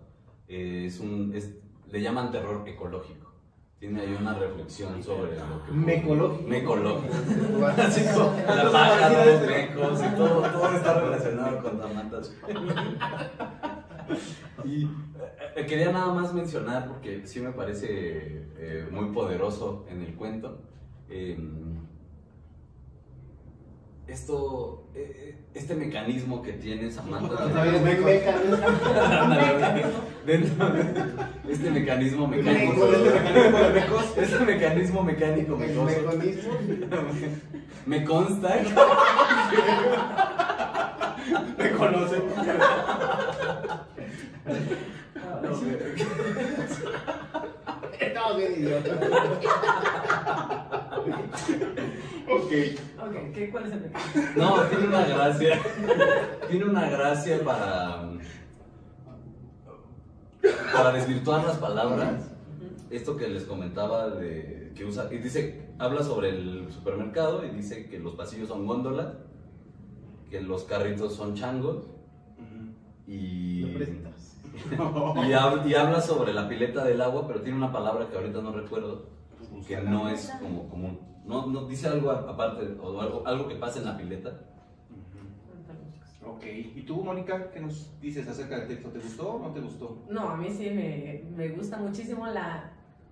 eh, 0.50 0.86
es 0.86 1.00
un, 1.02 1.34
es- 1.36 1.58
le 1.92 2.02
llaman 2.02 2.32
terror 2.32 2.68
ecológico. 2.68 3.27
Tiene 3.80 4.02
ahí 4.02 4.18
una 4.20 4.34
reflexión 4.34 5.04
sobre 5.04 5.36
lo 5.36 5.64
que... 5.64 5.72
Mecológico. 5.72 6.50
Mecológico. 6.50 7.14
Así 7.78 8.04
como 8.14 8.36
la 8.36 8.72
pájaro, 8.72 9.32
los 9.32 9.42
mecos 9.48 10.02
y 10.04 10.16
todo, 10.16 10.42
todo 10.42 10.72
está 10.76 11.00
relacionado 11.00 11.62
con 11.62 11.80
Tamantas. 11.80 12.36
Y 14.64 14.84
eh, 14.86 14.90
eh, 15.56 15.66
quería 15.68 15.92
nada 15.92 16.12
más 16.12 16.34
mencionar, 16.34 16.88
porque 16.88 17.28
sí 17.28 17.40
me 17.40 17.52
parece 17.52 18.48
eh, 18.58 18.88
muy 18.90 19.12
poderoso 19.14 19.86
en 19.90 20.02
el 20.02 20.16
cuento, 20.16 20.60
eh, 21.10 21.38
esto, 24.08 24.88
eh, 24.96 25.36
este 25.54 25.76
mecanismo 25.76 26.42
que 26.42 26.54
tiene 26.54 26.90
Samantha. 26.92 27.46
Dentro 30.26 30.70
de 30.70 30.84
este 31.50 31.70
mecanismo 31.72 32.28
mecánico. 32.28 32.88
Este 32.88 33.14
mecanismo 33.14 33.60
de 33.62 33.70
mecos. 33.74 34.06
Este 34.18 34.40
mecanismo 34.40 35.04
mecánico. 35.04 35.58
Me 37.86 38.04
consta 38.04 38.56
Me 41.58 41.72
conocen. 41.72 42.24
Estamos 48.00 48.38
bien 48.38 48.54
idiotas. 48.58 48.98
Ok. 52.30 52.52
Ok, 53.00 53.34
¿qué, 53.34 53.50
¿cuál 53.52 53.66
es 53.68 53.72
el 53.74 53.80
pecado? 53.80 54.04
No, 54.36 54.62
tiene 54.64 54.88
una 54.88 55.06
gracia. 55.06 55.60
Tiene 56.50 56.66
una 56.66 56.90
gracia 56.90 57.40
para. 57.44 58.10
Para 60.74 60.92
desvirtuar 60.92 61.46
las 61.46 61.58
palabras. 61.58 62.32
Esto 62.90 63.18
que 63.18 63.28
les 63.28 63.44
comentaba 63.44 64.10
de 64.10 64.72
que 64.76 64.86
usa. 64.86 65.08
Y 65.12 65.18
dice, 65.18 65.70
habla 65.80 66.04
sobre 66.04 66.30
el 66.30 66.68
supermercado 66.72 67.46
y 67.46 67.50
dice 67.50 67.88
que 67.90 68.00
los 68.00 68.16
pasillos 68.16 68.48
son 68.48 68.66
góndolas, 68.66 69.14
que 70.30 70.42
los 70.42 70.64
carritos 70.64 71.14
son 71.16 71.36
changos 71.36 71.88
y. 73.08 73.64
Y, 74.58 75.32
hab- 75.34 75.68
y 75.70 75.76
habla 75.76 76.02
sobre 76.02 76.34
la 76.34 76.50
pileta 76.50 76.84
del 76.84 77.00
agua, 77.02 77.28
pero 77.28 77.42
tiene 77.42 77.58
una 77.58 77.72
palabra 77.72 78.08
que 78.10 78.18
ahorita 78.18 78.42
no 78.42 78.52
recuerdo, 78.52 79.06
que 79.68 79.78
no 79.82 80.10
es 80.10 80.32
como 80.42 80.68
común. 80.68 81.00
No, 81.28 81.46
no 81.48 81.66
dice 81.68 81.88
algo 81.88 82.10
aparte, 82.12 82.78
o 82.82 83.02
algo, 83.02 83.28
algo 83.28 83.48
que 83.48 83.56
pasa 83.56 83.80
en 83.80 83.86
la 83.86 83.98
pileta. 83.98 84.32
Ok. 86.26 86.44
¿Y 86.46 86.82
tú, 86.82 87.04
Mónica, 87.04 87.52
qué 87.52 87.60
nos 87.60 88.00
dices 88.00 88.28
acerca 88.28 88.60
del 88.60 88.68
texto? 88.68 88.90
¿Te 88.90 89.00
gustó 89.00 89.34
o 89.34 89.40
no 89.40 89.54
te 89.54 89.60
gustó? 89.60 90.04
No, 90.10 90.30
a 90.30 90.38
mí 90.38 90.50
sí 90.50 90.70
me, 90.70 91.24
me 91.36 91.50
gusta 91.50 91.78
muchísimo 91.78 92.28
la 92.28 92.72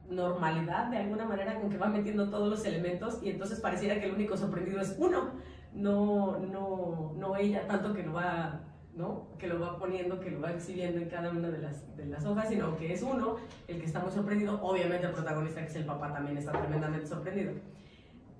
normalidad 0.09 0.87
de 0.87 0.97
alguna 0.97 1.25
manera 1.25 1.59
con 1.59 1.69
que 1.69 1.77
va 1.77 1.87
metiendo 1.87 2.29
todos 2.29 2.49
los 2.49 2.63
elementos 2.65 3.19
y 3.23 3.29
entonces 3.29 3.59
pareciera 3.59 3.99
que 3.99 4.05
el 4.05 4.13
único 4.13 4.37
sorprendido 4.37 4.79
es 4.79 4.95
uno, 4.99 5.31
no, 5.73 6.37
no, 6.37 7.13
no 7.17 7.35
ella 7.35 7.67
tanto 7.67 7.93
que 7.93 8.03
lo 8.03 8.13
va, 8.13 8.61
¿no? 8.95 9.27
que 9.39 9.47
lo 9.47 9.59
va 9.59 9.77
poniendo, 9.77 10.19
que 10.19 10.31
lo 10.31 10.41
va 10.41 10.51
exhibiendo 10.51 11.01
en 11.01 11.09
cada 11.09 11.31
una 11.31 11.49
de 11.49 11.57
las, 11.57 11.97
de 11.97 12.05
las 12.05 12.25
hojas, 12.25 12.49
sino 12.49 12.77
que 12.77 12.93
es 12.93 13.01
uno 13.01 13.37
el 13.67 13.79
que 13.79 13.85
está 13.85 13.99
muy 13.99 14.11
sorprendido. 14.11 14.59
Obviamente 14.61 15.07
el 15.07 15.13
protagonista, 15.13 15.61
que 15.61 15.67
es 15.67 15.75
el 15.75 15.85
papá, 15.85 16.13
también 16.13 16.37
está 16.37 16.51
tremendamente 16.51 17.07
sorprendido. 17.07 17.53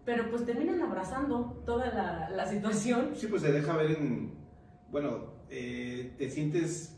Pero 0.05 0.29
pues 0.29 0.45
terminan 0.45 0.81
abrazando 0.81 1.61
toda 1.65 1.87
la, 1.87 2.29
la 2.29 2.45
situación. 2.45 3.09
Sí, 3.15 3.27
pues 3.27 3.41
se 3.41 3.51
deja 3.51 3.75
ver 3.75 3.91
en. 3.91 4.35
Bueno, 4.91 5.33
eh, 5.49 6.13
te 6.17 6.29
sientes. 6.29 6.97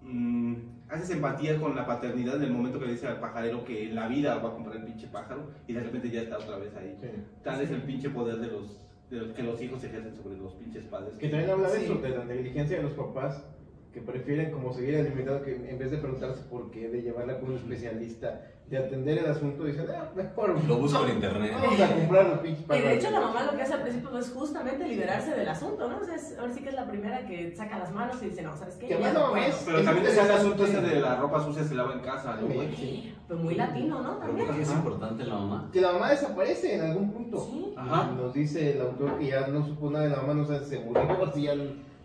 mm, 0.00 0.54
haces 0.88 1.10
empatía 1.10 1.58
con 1.60 1.74
la 1.74 1.84
paternidad 1.84 2.36
en 2.36 2.44
el 2.44 2.52
momento 2.52 2.78
que 2.78 2.86
le 2.86 2.92
dice 2.92 3.08
al 3.08 3.18
pajarero 3.20 3.64
que 3.64 3.88
en 3.88 3.94
la 3.96 4.06
vida 4.08 4.38
va 4.38 4.50
a 4.50 4.52
comprar 4.52 4.76
el 4.76 4.84
pinche 4.84 5.08
pájaro 5.08 5.50
y 5.66 5.72
de 5.72 5.80
repente 5.80 6.08
ya 6.10 6.22
está 6.22 6.38
otra 6.38 6.58
vez 6.58 6.74
ahí. 6.76 6.96
Sí. 7.00 7.08
Tal 7.42 7.60
es 7.60 7.70
el 7.70 7.82
pinche 7.82 8.08
poder 8.10 8.36
de 8.38 8.46
los, 8.46 8.86
de 9.10 9.18
los 9.18 9.32
que 9.32 9.42
los 9.42 9.60
hijos 9.60 9.82
ejercen 9.82 10.14
sobre 10.16 10.36
los 10.38 10.54
pinches 10.54 10.84
padres. 10.84 11.18
Que 11.18 11.28
también 11.28 11.50
habla 11.50 11.68
de 11.70 11.78
Sí. 11.80 11.84
eso, 11.86 11.96
de 11.96 12.08
la 12.10 12.24
negligencia 12.24 12.76
de 12.76 12.82
los 12.84 12.92
papás 12.92 13.44
que 13.96 14.02
prefieren 14.02 14.50
como 14.50 14.74
seguir 14.74 14.94
alimentando 14.98 15.42
que 15.42 15.54
en 15.70 15.78
vez 15.78 15.90
de 15.90 15.96
preguntarse 15.96 16.42
por 16.50 16.70
qué, 16.70 16.86
de 16.90 17.00
llevarla 17.00 17.40
con 17.40 17.48
un 17.52 17.56
especialista, 17.56 18.42
de 18.68 18.76
atender 18.76 19.16
el 19.16 19.26
asunto, 19.30 19.64
dicen, 19.64 19.86
ah, 19.96 20.10
mejor 20.14 20.62
Lo 20.68 20.76
busco 20.76 21.02
en 21.06 21.14
internet. 21.14 21.52
vamos 21.54 21.80
a 21.80 21.94
comprar 21.94 22.26
los 22.28 22.38
pinches 22.40 22.64
Y 22.68 22.82
de 22.82 22.94
hecho 22.94 23.10
la 23.10 23.20
pájaros". 23.20 23.34
mamá 23.34 23.50
lo 23.52 23.56
que 23.56 23.62
hace 23.62 23.72
al 23.72 23.80
principio 23.82 24.18
es 24.18 24.30
justamente 24.32 24.86
liberarse 24.86 25.30
del 25.34 25.48
asunto, 25.48 25.88
¿no? 25.88 25.96
O 25.98 26.04
sea, 26.04 26.14
es- 26.16 26.36
ahora 26.38 26.52
sí 26.52 26.60
que 26.62 26.68
es 26.68 26.74
la 26.74 26.86
primera 26.86 27.24
que 27.26 27.56
saca 27.56 27.78
las 27.78 27.90
manos 27.94 28.22
y 28.22 28.26
dice, 28.26 28.42
no, 28.42 28.54
¿sabes 28.54 28.74
qué? 28.74 28.88
Que 28.88 28.98
Ya 29.00 29.12
no 29.14 29.34
es- 29.34 29.62
Pero 29.64 29.82
también 29.82 30.06
está 30.08 30.24
el 30.26 30.30
asunto 30.32 30.64
este 30.66 30.80
de 30.82 31.00
la 31.00 31.16
ropa 31.16 31.42
sucia 31.42 31.64
se 31.64 31.74
lava 31.74 31.94
en 31.94 32.00
casa, 32.00 32.36
¿no? 32.38 32.48
Sí. 32.76 33.14
Pues 33.26 33.40
muy 33.40 33.54
latino, 33.54 34.02
¿no? 34.02 34.18
Pero 34.18 34.26
También. 34.26 34.46
¿por 34.46 34.56
qué 34.56 34.62
es 34.62 34.70
importante 34.72 35.24
la 35.24 35.34
mamá? 35.36 35.70
Que 35.72 35.80
la 35.80 35.92
mamá 35.92 36.10
desaparece 36.10 36.74
en 36.74 36.82
algún 36.82 37.12
punto. 37.12 37.46
Sí. 37.50 37.72
Ajá. 37.78 38.10
Nos 38.12 38.34
dice 38.34 38.72
el 38.72 38.82
autor 38.82 39.18
que 39.18 39.26
ya 39.28 39.46
no 39.46 39.64
supo 39.64 39.90
nada 39.90 40.04
de 40.04 40.10
la 40.10 40.16
mamá, 40.18 40.34
no 40.34 40.44
sabe 40.44 40.58
si 40.60 40.66
se 40.76 40.80
murió, 40.80 41.02
si 41.32 41.42
ya 41.44 41.54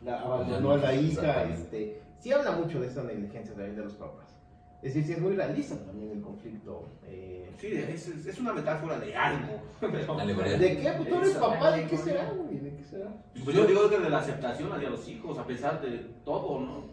la 0.04 0.20
abandonó 0.22 0.72
a 0.72 0.78
la 0.78 0.94
hija. 0.96 1.44
Este, 1.46 2.02
sí 2.20 2.32
habla 2.32 2.52
mucho 2.54 2.80
de 2.82 2.88
esta 2.88 3.04
negligencia 3.04 3.54
también 3.54 3.76
de 3.76 3.84
los 3.84 3.94
papás. 3.94 4.38
Es 4.82 4.96
decir, 4.96 5.04
sí 5.06 5.14
es 5.14 5.22
muy 5.22 5.36
realista 5.36 5.76
también 5.86 6.12
el 6.12 6.22
conflicto. 6.22 6.88
eh, 7.06 7.52
Sí, 7.60 7.68
es, 7.68 8.08
es- 8.08 8.40
una 8.40 8.52
metáfora 8.54 9.00
de 9.00 9.16
algo. 9.16 9.62
¿De 9.82 10.78
qué? 10.78 10.92
Pues 10.98 11.10
tú 11.10 11.16
eres 11.18 11.30
Esa 11.30 11.40
papá, 11.40 11.72
¿de 11.72 11.86
qué 11.86 11.98
será? 11.98 12.32
güey? 12.32 12.58
¿De 12.60 12.76
qué 12.76 12.84
será? 12.84 13.14
Pues 13.44 13.56
yo 13.56 13.66
digo 13.68 13.88
que 13.90 14.00
de 14.00 14.10
la 14.10 14.18
aceptación 14.18 14.74
hacia 14.74 14.90
los 14.90 15.08
hijos, 15.08 15.38
a 15.38 15.46
pesar 15.46 15.80
de 15.82 15.98
todo, 16.26 16.60
¿no? 16.60 16.84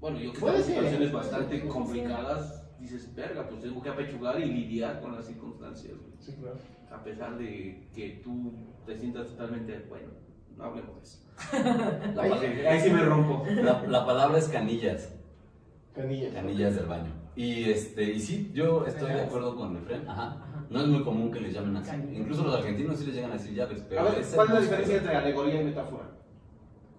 Bueno, 0.00 0.18
yo 0.18 0.32
que 0.32 0.44
en 0.44 0.62
situaciones 0.64 1.10
¿eh? 1.10 1.12
bastante 1.12 1.68
complicadas, 1.68 2.64
dices, 2.80 3.14
verga, 3.14 3.48
pues 3.48 3.60
tengo 3.62 3.80
que 3.80 3.88
apechugar 3.88 4.40
y 4.40 4.46
lidiar 4.46 5.00
con 5.00 5.14
las 5.14 5.24
circunstancias, 5.26 5.92
güey. 5.96 6.12
Sí, 6.18 6.32
claro. 6.40 6.56
A 6.90 7.04
pesar 7.04 7.38
de 7.38 7.88
que 7.94 8.20
tú 8.24 8.52
te 8.84 8.96
sientas 8.98 9.28
totalmente, 9.28 9.86
bueno, 9.88 10.08
no 10.56 10.64
hablemos 10.64 10.96
de 10.96 11.02
eso. 11.02 11.18
La, 12.14 12.22
Ahí, 12.70 12.80
sí 12.80 12.90
me 12.90 13.02
rompo. 13.04 13.44
la- 13.50 13.82
la 13.82 14.06
palabra 14.06 14.38
es 14.38 14.48
canillas. 14.48 15.14
Canillas. 15.94 16.32
Canillas 16.34 16.74
del 16.76 16.86
baño. 16.86 17.10
Y 17.34 17.64
este, 17.70 18.04
y 18.12 18.20
sí, 18.20 18.50
yo 18.54 18.86
estoy 18.86 19.12
de 19.12 19.22
acuerdo 19.22 19.56
con 19.56 19.76
Efren. 19.76 20.08
Ajá. 20.08 20.22
Ajá. 20.42 20.66
No 20.70 20.80
es 20.80 20.86
muy 20.86 21.02
común 21.02 21.30
que 21.30 21.40
les 21.40 21.54
llamen 21.54 21.76
así. 21.76 21.90
Canillas. 21.90 22.20
Incluso 22.20 22.44
los 22.44 22.54
argentinos 22.54 22.98
sí 22.98 23.06
les 23.06 23.14
llegan 23.14 23.30
a 23.30 23.34
decir 23.34 23.54
llaves. 23.54 23.82
Pero 23.88 24.00
A 24.00 24.04
ver, 24.04 24.24
¿cuál 24.34 24.48
es 24.48 24.54
la 24.54 24.60
diferencia 24.60 24.96
entre 24.98 25.16
alegoría 25.16 25.60
y 25.60 25.64
metáfora? 25.64 26.04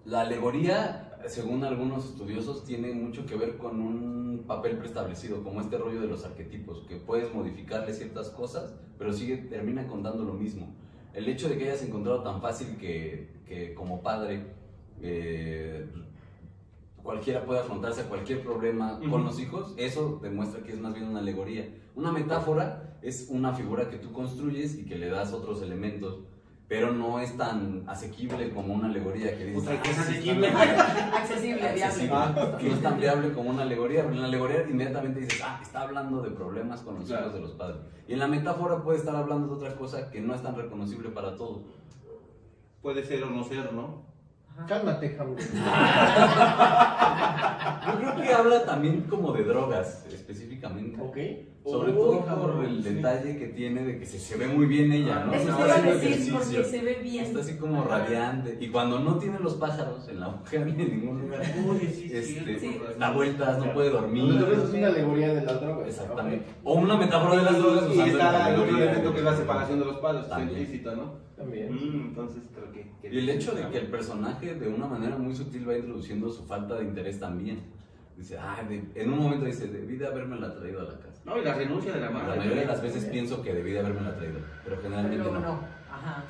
La 0.04 0.20
alegoría, 0.22 1.18
según 1.26 1.64
algunos 1.64 2.04
estudiosos, 2.04 2.64
tiene 2.64 2.92
mucho 2.92 3.24
que 3.24 3.36
ver 3.36 3.56
con 3.56 3.80
un 3.80 4.44
papel 4.46 4.76
preestablecido, 4.76 5.42
como 5.42 5.60
este 5.60 5.78
rollo 5.78 6.00
de 6.00 6.08
los 6.08 6.24
arquetipos, 6.24 6.84
que 6.88 6.96
puedes 6.96 7.32
modificarle 7.34 7.94
ciertas 7.94 8.28
cosas, 8.30 8.74
pero 8.98 9.12
sigue, 9.12 9.38
termina 9.38 9.86
contando 9.86 10.24
lo 10.24 10.34
mismo. 10.34 10.74
El 11.14 11.28
hecho 11.28 11.48
de 11.48 11.56
que 11.56 11.64
hayas 11.64 11.82
encontrado 11.82 12.22
tan 12.22 12.40
fácil 12.42 12.76
que, 12.76 13.28
que 13.46 13.72
como 13.74 14.02
padre 14.02 14.44
eh, 15.00 15.86
cualquiera 17.02 17.44
puede 17.44 17.60
afrontarse 17.60 18.02
a 18.02 18.08
cualquier 18.08 18.42
problema 18.42 18.98
con 19.08 19.24
los 19.24 19.38
hijos, 19.38 19.74
eso 19.76 20.18
demuestra 20.22 20.62
que 20.62 20.72
es 20.72 20.80
más 20.80 20.94
bien 20.94 21.08
una 21.08 21.20
alegoría. 21.20 21.68
Una 21.94 22.10
metáfora 22.10 22.98
es 23.02 23.28
una 23.30 23.52
figura 23.52 23.88
que 23.88 23.98
tú 23.98 24.12
construyes 24.12 24.76
y 24.76 24.84
que 24.86 24.96
le 24.96 25.08
das 25.08 25.32
otros 25.32 25.62
elementos, 25.62 26.20
pero 26.74 26.92
no 26.92 27.20
es 27.20 27.36
tan 27.36 27.84
asequible 27.88 28.50
como 28.50 28.74
una 28.74 28.88
alegoría 28.88 29.36
que 29.38 29.52
Puta, 29.52 29.80
que 29.80 29.90
es 29.90 29.98
"Ah, 29.98 30.02
sí, 30.02 30.12
asequible". 30.14 30.48
Accesible, 31.14 31.56
viable. 31.60 31.84
accesible, 31.84 32.14
Ah. 32.16 32.56
que 32.58 32.68
no 32.68 32.74
es 32.74 32.82
tan 32.82 32.96
viable 32.98 33.32
como 33.32 33.50
una 33.50 33.62
alegoría. 33.62 34.02
Pero 34.02 34.14
en 34.14 34.20
la 34.22 34.26
alegoría 34.26 34.62
inmediatamente 34.68 35.20
dices, 35.20 35.40
ah, 35.44 35.60
está 35.62 35.82
hablando 35.82 36.20
de 36.22 36.30
problemas 36.30 36.80
con 36.82 36.96
los 36.96 37.04
Claro. 37.06 37.22
hijos 37.26 37.34
de 37.34 37.40
los 37.40 37.52
padres. 37.52 37.76
Y 38.08 38.14
en 38.14 38.18
la 38.18 38.26
metáfora 38.26 38.82
puede 38.82 38.98
estar 38.98 39.14
hablando 39.14 39.46
de 39.48 39.54
otra 39.54 39.76
cosa 39.76 40.10
que 40.10 40.20
no 40.20 40.34
es 40.34 40.42
tan 40.42 40.56
reconocible 40.56 41.10
para 41.10 41.36
todos. 41.36 41.62
Puede 42.82 43.04
ser 43.04 43.22
o 43.24 43.30
no 43.30 43.44
ser, 43.44 43.72
¿no? 43.72 44.02
Cálmate, 44.68 45.16
Hamlet. 45.18 45.40
Yo 47.86 47.98
creo 47.98 48.16
que 48.16 48.32
habla 48.32 48.64
también 48.64 49.02
como 49.02 49.32
de 49.32 49.44
drogas, 49.44 50.06
específicamente. 50.12 51.00
¿Ok? 51.00 51.16
Sobre 51.64 51.92
todo 51.92 52.18
por 52.18 52.26
cabrón, 52.26 52.64
el 52.66 52.82
sí. 52.82 52.94
detalle 52.94 53.36
que 53.38 53.46
tiene 53.48 53.84
de 53.84 53.98
que 53.98 54.04
se, 54.06 54.18
se 54.18 54.36
ve 54.36 54.46
muy 54.46 54.66
bien 54.66 54.92
ella, 54.92 55.24
¿no? 55.24 55.32
Eso 55.32 55.48
Está 55.48 55.56
te 55.56 55.64
iba 55.64 55.76
a 55.76 55.80
decir 55.96 56.32
porque 56.34 56.64
se 56.64 56.82
ve 56.82 56.98
bien. 57.02 57.24
Está 57.24 57.40
así 57.40 57.56
como 57.56 57.80
Ajá. 57.82 57.98
radiante. 57.98 58.58
Y 58.60 58.68
cuando 58.68 59.00
no 59.00 59.16
tiene 59.18 59.38
los 59.40 59.54
pájaros 59.54 60.06
en 60.08 60.20
la 60.20 60.28
boca 60.28 60.50
ni 60.52 60.82
en 60.82 61.00
ningún 61.00 61.22
lugar, 61.22 61.40
Oye, 61.68 61.90
sí, 61.90 62.10
este, 62.12 62.58
Sí. 62.58 62.80
da 62.98 63.10
vueltas, 63.12 63.58
no 63.58 63.72
puede 63.72 63.90
dormir. 63.90 64.34
Entonces 64.34 64.64
es 64.64 64.74
una 64.74 64.86
alegoría 64.88 65.34
de 65.34 65.42
las 65.42 65.60
drogas. 65.60 65.88
Exactamente. 65.88 66.44
O 66.62 66.74
una 66.74 66.96
metáfora 66.96 67.36
de 67.36 67.42
las 67.42 67.58
drogas 67.58 67.84
Y 67.88 67.92
usando 67.92 68.18
está 68.18 68.54
el 68.54 68.60
otro 68.60 68.76
elemento 68.78 69.12
que 69.12 69.18
es 69.18 69.24
la 69.24 69.36
separación 69.36 69.78
de 69.80 69.84
los 69.86 69.96
padres, 69.96 70.26
implícita, 70.38 70.94
¿no? 70.94 71.24
También. 71.44 71.72
Mm, 71.72 72.06
entonces 72.08 72.42
creo 72.54 72.72
que... 72.72 72.90
que- 73.00 73.14
Y 73.14 73.18
el 73.18 73.28
hecho 73.28 73.52
de 73.54 73.68
que 73.68 73.78
el 73.78 73.86
personaje 73.88 74.54
de 74.54 74.68
una 74.68 74.86
manera 74.86 75.16
muy 75.16 75.34
sutil 75.34 75.68
va 75.68 75.76
introduciendo 75.76 76.30
su 76.30 76.44
falta 76.44 76.74
de 76.76 76.84
interés 76.84 77.20
también. 77.20 77.62
Dice, 78.16 78.38
ah, 78.38 78.62
de- 78.68 78.84
en 78.94 79.12
un 79.12 79.18
momento 79.18 79.44
dice, 79.46 79.66
debí 79.68 79.96
de 79.96 80.06
haberme 80.06 80.36
la 80.38 80.54
traído 80.54 80.80
a 80.80 80.84
la 80.84 80.98
casa. 80.98 81.20
No, 81.24 81.36
y 81.38 81.44
la 81.44 81.54
renuncia 81.54 81.92
de 81.92 82.00
la 82.00 82.10
madre. 82.10 82.28
La 82.30 82.36
mayoría 82.36 82.60
de 82.62 82.66
las 82.68 82.82
veces 82.82 83.04
pienso 83.06 83.42
que 83.42 83.52
debí 83.54 83.72
de 83.72 83.80
haberme 83.80 84.02
la 84.02 84.14
traído, 84.16 84.38
pero 84.64 84.76
generalmente 84.80 85.18
Pero 85.24 85.32
no. 85.34 85.40
no. 85.40 85.52
Ajá. 85.90 86.22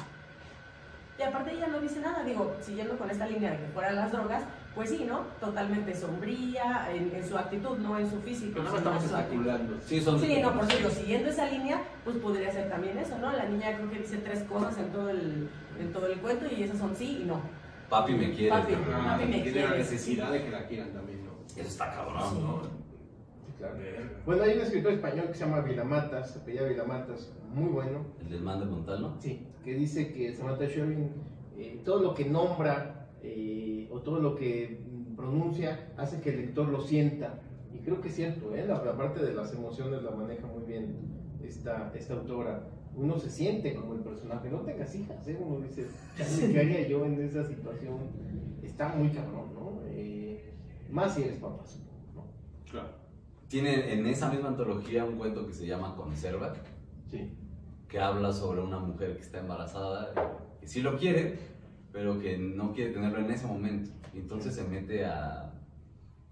Y 1.19 1.23
aparte 1.23 1.53
ella 1.53 1.69
no 1.69 1.81
dice 1.81 2.01
nada, 2.01 2.25
digo, 2.25 2.55
siguiendo 2.61 2.97
con 2.99 3.11
esta 3.11 3.27
línea 3.27 3.51
de 3.53 3.59
que 3.59 3.67
fueran 3.69 3.97
las 3.97 4.11
drogas, 4.13 4.43
pues 4.75 4.91
sí, 4.91 5.05
¿no? 5.07 5.21
Totalmente 5.41 5.95
sombría 5.95 6.89
en, 6.93 7.15
en 7.15 7.27
su 7.29 7.37
actitud, 7.39 7.79
no 7.79 7.99
en 7.99 8.11
su 8.11 8.21
físico, 8.21 8.53
Pero 8.57 8.71
no 8.71 8.77
estamos 8.77 9.05
especulando. 9.05 9.77
Sí, 9.85 10.01
son 10.01 10.19
Sí, 10.21 10.39
no, 10.43 10.53
por 10.55 10.67
cierto, 10.67 10.91
siguiendo 10.91 11.29
esa 11.29 11.49
línea, 11.51 11.83
pues 12.05 12.17
podría 12.17 12.51
ser 12.53 12.69
también 12.69 12.99
eso, 12.99 13.17
¿no? 13.19 13.33
La 13.33 13.45
niña 13.49 13.77
creo 13.77 13.91
que 13.91 13.99
dice 14.01 14.19
tres 14.19 14.43
cosas 14.45 14.77
en 14.79 14.89
todo 14.91 15.11
el, 15.11 15.49
en 15.79 15.93
todo 15.93 16.07
el 16.09 16.19
cuento 16.21 16.47
y 16.51 16.63
esas 16.63 16.79
son 16.79 16.95
sí 16.97 17.21
y 17.23 17.25
no. 17.25 17.41
Papi 17.89 18.15
me 18.15 18.33
quiere. 18.33 18.51
Papi. 18.51 18.73
Ah, 18.93 19.17
Papi 19.19 19.31
me 19.31 19.41
tiene 19.41 19.63
la 19.63 19.77
necesidad 19.77 20.33
de 20.33 20.43
que 20.45 20.51
la 20.51 20.67
quieran 20.67 20.93
también, 20.93 21.25
¿no? 21.25 21.33
Eso 21.57 21.69
está 21.69 21.95
cabrón, 21.95 22.23
Sí. 22.31 22.39
¿no? 22.41 22.63
Sí, 22.63 23.53
claro. 23.59 23.75
Bueno, 24.27 24.43
hay 24.43 24.57
un 24.57 24.63
escritor 24.63 24.93
español 24.93 25.27
que 25.29 25.35
se 25.35 25.45
llama 25.45 25.61
Vilamatas, 25.61 26.33
se 26.33 26.39
apellida 26.41 26.65
Vilamatas, 26.67 27.33
muy 27.53 27.69
bueno. 27.71 28.07
El 28.23 28.31
del 28.31 28.43
man 28.43 28.59
de 28.59 28.67
Montalvo. 28.67 29.15
Sí, 29.21 29.47
que 29.63 29.75
dice 29.75 30.13
que 30.13 30.33
Samantha 30.35 30.67
Schwerin, 30.67 31.11
eh, 31.57 31.81
todo 31.85 32.01
lo 32.03 32.15
que 32.15 32.25
nombra 32.25 33.07
eh, 33.23 33.74
o 33.91 34.01
todo 34.01 34.21
lo 34.21 34.35
que 34.37 34.81
pronuncia 35.17 35.93
hace 35.97 36.21
que 36.21 36.31
el 36.31 36.37
lector 36.43 36.69
lo 36.69 36.81
sienta. 36.81 37.41
Y 37.73 37.79
creo 37.79 38.01
que 38.01 38.09
es 38.09 38.15
cierto, 38.15 38.55
¿eh? 38.55 38.67
la, 38.67 38.83
la 38.85 38.97
parte 38.97 39.25
de 39.25 39.35
las 39.35 39.53
emociones 39.53 40.03
la 40.03 40.11
maneja 40.13 40.47
muy 40.47 40.63
bien 40.65 40.97
esta, 41.43 41.93
esta 41.95 42.15
autora. 42.15 42.69
Uno 42.97 43.19
se 43.19 43.29
siente 43.31 43.75
como 43.75 43.95
el 43.95 44.01
personaje, 44.01 44.49
no 44.49 44.61
tengas 44.61 44.95
hijas, 44.95 45.27
¿eh? 45.27 45.37
uno 45.45 45.61
dice, 45.67 45.87
"Chale, 46.17 46.53
¿qué 46.53 46.61
haría 46.61 46.89
yo 46.89 47.05
en 47.05 47.21
esa 47.21 47.45
situación? 47.45 47.97
Está 48.63 48.89
muy 48.95 49.09
cabrón, 49.11 49.53
¿no? 49.55 49.81
Eh, 49.87 50.53
más 50.91 51.15
si 51.15 51.23
eres 51.23 51.39
papá, 51.39 51.67
supongo, 51.67 52.13
¿no? 52.15 52.71
Claro. 52.71 52.89
Tiene 53.49 53.93
en 53.95 54.07
esa 54.07 54.31
misma 54.31 54.49
antología 54.49 55.05
un 55.05 55.17
cuento 55.17 55.47
que 55.47 55.53
se 55.53 55.67
llama 55.67 55.97
Conserva, 55.97 56.55
Sí. 57.11 57.33
que 57.89 57.99
habla 57.99 58.33
sobre 58.33 58.61
una 58.61 58.79
mujer 58.79 59.17
que 59.17 59.23
está 59.23 59.41
embarazada, 59.41 60.13
que 60.61 60.67
sí 60.69 60.81
lo 60.83 60.97
quiere, 60.97 61.39
pero 61.95 62.19
que 62.19 62.37
no 62.37 62.73
quiere 62.73 62.93
tenerlo 62.93 63.21
en 63.21 63.31
ese 63.31 63.47
momento. 63.47 63.93
Y 64.13 64.19
entonces 64.19 64.53
se 64.53 64.65
mete 64.65 65.05
a, 65.05 65.55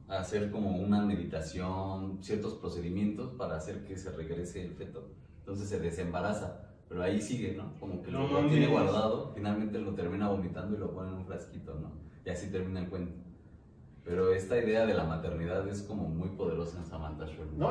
a 0.09 0.19
hacer 0.19 0.50
como 0.50 0.76
una 0.76 1.07
meditación, 1.07 2.19
ciertos 2.21 2.54
procedimientos 2.54 3.35
para 3.35 3.57
hacer 3.57 3.85
que 3.85 3.97
se 3.97 4.11
regrese 4.11 4.61
el 4.61 4.73
feto. 4.75 5.12
Entonces 5.38 5.69
se 5.69 5.78
desembaraza, 5.78 6.69
pero 6.88 7.04
ahí 7.04 7.21
sigue, 7.21 7.54
¿no? 7.54 7.78
Como 7.78 8.02
que 8.02 8.11
No 8.11 8.26
lo, 8.26 8.49
tiene 8.49 8.66
guardado, 8.66 9.33
finalmente 9.37 9.78
lo 9.78 9.95
termina 9.95 10.28
vomitando 10.28 10.76
y 10.76 10.81
lo 10.81 10.92
pone 10.92 11.11
en 11.11 11.19
un 11.19 11.26
frasquito, 11.26 11.78
¿no? 11.78 11.92
Y 12.26 12.31
así 12.31 12.50
termina 12.50 12.81
el 12.81 12.88
cuento. 12.88 13.12
Pero 14.04 14.32
esta 14.32 14.59
idea 14.59 14.85
de 14.85 14.94
la 14.94 15.04
maternidad 15.04 15.66
es 15.68 15.82
como 15.82 16.09
muy 16.09 16.30
poderosa 16.30 16.78
en 16.78 16.87
Samantha 16.87 17.25
Schweblin. 17.26 17.56
No, 17.59 17.71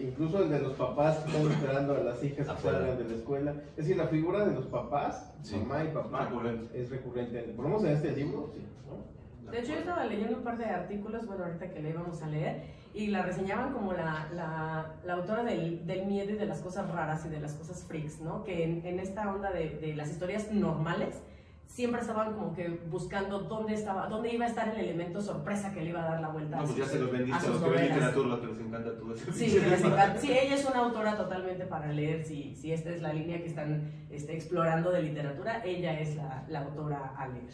incluso 0.00 0.42
el 0.42 0.50
de 0.50 0.58
los 0.60 0.72
papás 0.72 1.18
que 1.18 1.30
están 1.30 1.52
esperando 1.52 1.94
a 1.94 1.98
las 1.98 2.22
hijas 2.24 2.48
que 2.48 2.62
salgan 2.62 2.98
de 2.98 3.04
la 3.04 3.14
escuela. 3.14 3.52
Es 3.70 3.76
decir, 3.86 3.96
la 3.96 4.08
figura 4.08 4.44
de 4.44 4.54
los 4.54 4.66
papás, 4.66 5.32
Sí. 5.42 5.56
mamá 5.56 5.84
y 5.84 5.88
papá, 5.88 6.24
Recurrente. 6.26 6.80
es 6.82 6.90
recurrente. 6.90 7.40
Por 7.54 7.64
lo 7.64 7.68
menos 7.68 7.84
en 7.84 7.92
este 7.92 8.10
libro, 8.12 8.50
sí. 8.52 8.60
¿no? 8.88 9.52
De 9.52 9.60
hecho, 9.60 9.72
yo 9.72 9.78
estaba 9.78 10.04
leyendo 10.04 10.36
un 10.38 10.42
par 10.42 10.58
de 10.58 10.64
artículos, 10.64 11.26
bueno, 11.26 11.44
ahorita 11.44 11.70
que 11.70 11.80
le 11.80 11.90
íbamos 11.90 12.20
a 12.22 12.26
leer, 12.26 12.62
y 12.92 13.06
la 13.06 13.22
reseñaban 13.22 13.72
como 13.72 13.92
la, 13.92 14.28
la, 14.34 14.94
la 15.06 15.12
autora 15.14 15.44
del, 15.44 15.86
del 15.86 16.06
miedo 16.06 16.30
y 16.32 16.36
de 16.36 16.46
las 16.46 16.60
cosas 16.60 16.90
raras 16.90 17.24
y 17.24 17.28
de 17.28 17.38
las 17.38 17.54
cosas 17.54 17.84
freaks, 17.84 18.20
¿no? 18.20 18.42
Que 18.42 18.64
en, 18.64 18.84
en 18.84 18.98
esta 18.98 19.32
onda 19.32 19.52
de, 19.52 19.70
de 19.78 19.94
las 19.94 20.10
historias 20.10 20.50
normales, 20.50 21.22
siempre 21.68 22.00
estaban 22.00 22.32
como 22.32 22.54
que 22.54 22.80
buscando 22.90 23.40
dónde 23.40 23.74
estaba, 23.74 24.06
dónde 24.08 24.32
iba 24.32 24.46
a 24.46 24.48
estar 24.48 24.68
el 24.68 24.80
elemento 24.80 25.20
sorpresa 25.20 25.70
que 25.72 25.82
le 25.82 25.90
iba 25.90 26.02
a 26.02 26.10
dar 26.10 26.20
la 26.20 26.28
vuelta. 26.28 26.56
No, 26.56 26.64
pues 26.64 26.76
ya 26.76 26.86
se 26.86 26.98
los 26.98 27.12
vendiste 27.12 27.46
a 27.46 27.50
los 27.50 27.62
que 27.62 27.70
ven 27.70 27.88
literatura, 27.88 28.28
los 28.28 28.40
que 28.40 28.46
les 28.46 28.60
encanta 28.60 28.98
todo 28.98 29.14
eso. 29.14 29.32
Sí, 29.32 29.52
que 29.52 29.60
les 29.60 29.84
encanta. 29.84 30.18
Sí, 30.20 30.32
ella 30.32 30.54
es 30.54 30.64
una 30.64 30.78
autora 30.78 31.16
totalmente 31.16 31.66
para 31.66 31.92
leer. 31.92 32.24
Si, 32.24 32.56
si 32.56 32.72
esta 32.72 32.90
es 32.90 33.02
la 33.02 33.12
línea 33.12 33.38
que 33.38 33.46
están 33.46 33.92
este, 34.10 34.34
explorando 34.34 34.90
de 34.90 35.02
literatura, 35.02 35.62
ella 35.64 36.00
es 36.00 36.16
la, 36.16 36.44
la 36.48 36.60
autora 36.60 37.14
a 37.16 37.28
leer. 37.28 37.52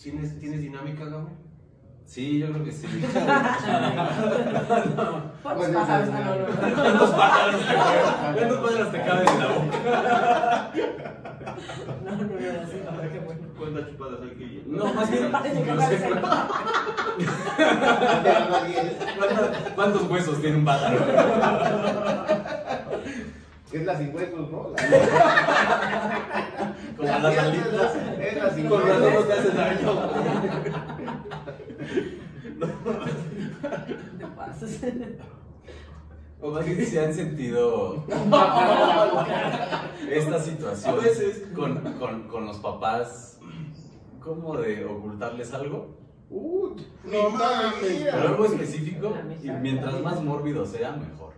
¿Tienes, 0.00 0.38
¿Tienes 0.38 0.60
dinámica, 0.60 1.04
Gabo? 1.04 1.28
Sí, 2.06 2.38
yo 2.38 2.50
creo 2.52 2.64
que 2.64 2.72
sí. 2.72 2.86
¿Cuántos 5.42 5.68
pájaros 5.68 6.08
te 6.08 6.14
caben? 6.14 6.44
¿Cuántos 6.74 7.10
pájaros 7.10 8.92
te 8.92 9.02
caben 9.02 9.28
en 9.28 9.38
la 9.40 9.48
boca? 9.48 11.37
No, 12.04 12.10
no, 12.10 12.16
no, 12.16 12.24
así 12.62 12.76
no, 12.84 12.90
qué 13.12 13.18
bueno. 13.20 13.40
¿Cuántas 13.58 13.88
chupadas 13.90 14.20
hay 14.22 14.30
que 14.30 14.44
ir? 14.44 14.64
No, 14.66 14.92
más 14.94 15.10
bien. 15.10 15.32
Parece 15.32 15.62
que 15.62 15.72
no 15.72 15.80
sé. 15.82 15.98
¿cuántos, 19.18 19.48
cuántos 19.74 20.02
huesos 20.10 20.40
tiene 20.40 20.56
un 20.58 20.64
pájaro? 20.64 20.98
Es 23.72 23.84
la 23.84 23.98
sin 23.98 24.14
huesos, 24.14 24.50
¿no? 24.50 24.70
La- 24.70 24.82
Como 26.96 27.08
las 27.08 27.38
alitas. 27.38 27.72
la- 27.72 28.24
es 28.24 28.42
la 28.42 28.50
sin 28.50 28.66
Con 28.68 28.80
razón 28.82 29.00
no 29.00 29.06
huesos. 29.08 29.26
te 29.28 29.32
hace 29.34 29.50
daño. 29.50 30.10
Te 34.18 34.26
pasas. 34.36 34.70
O 36.40 36.50
más 36.52 36.64
bien 36.64 36.84
si 36.86 36.96
han 36.98 37.12
sentido 37.12 38.04
esta 40.10 40.38
situación 40.40 40.94
A 40.94 41.02
veces. 41.02 41.48
con, 41.54 41.78
con, 41.98 42.28
con 42.28 42.46
los 42.46 42.58
papás, 42.58 43.38
como 44.20 44.56
de 44.56 44.84
ocultarles 44.84 45.52
algo, 45.54 45.96
Uh, 46.30 46.76
No 47.04 47.30
mames. 47.30 47.72
pero 47.80 48.28
algo 48.28 48.44
específico, 48.44 49.14
y 49.42 49.48
mientras 49.50 49.98
más 50.02 50.22
mórbido 50.22 50.66
sea, 50.66 50.92
mejor. 50.92 51.32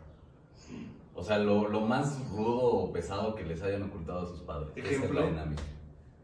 O 1.15 1.23
sea, 1.23 1.39
lo, 1.39 1.69
lo 1.69 1.83
más 1.83 2.19
rudo 2.31 2.65
o 2.65 2.93
pesado 2.93 3.37
que 3.37 3.45
les 3.45 3.63
hayan 3.63 3.85
ocultado 3.85 4.23
a 4.23 4.27
sus 4.27 4.41
padres. 4.41 4.71
Esa 4.75 4.89
es 4.89 4.97
¿Ejemplo? 4.97 5.21
la 5.21 5.27
dinámica. 5.27 5.63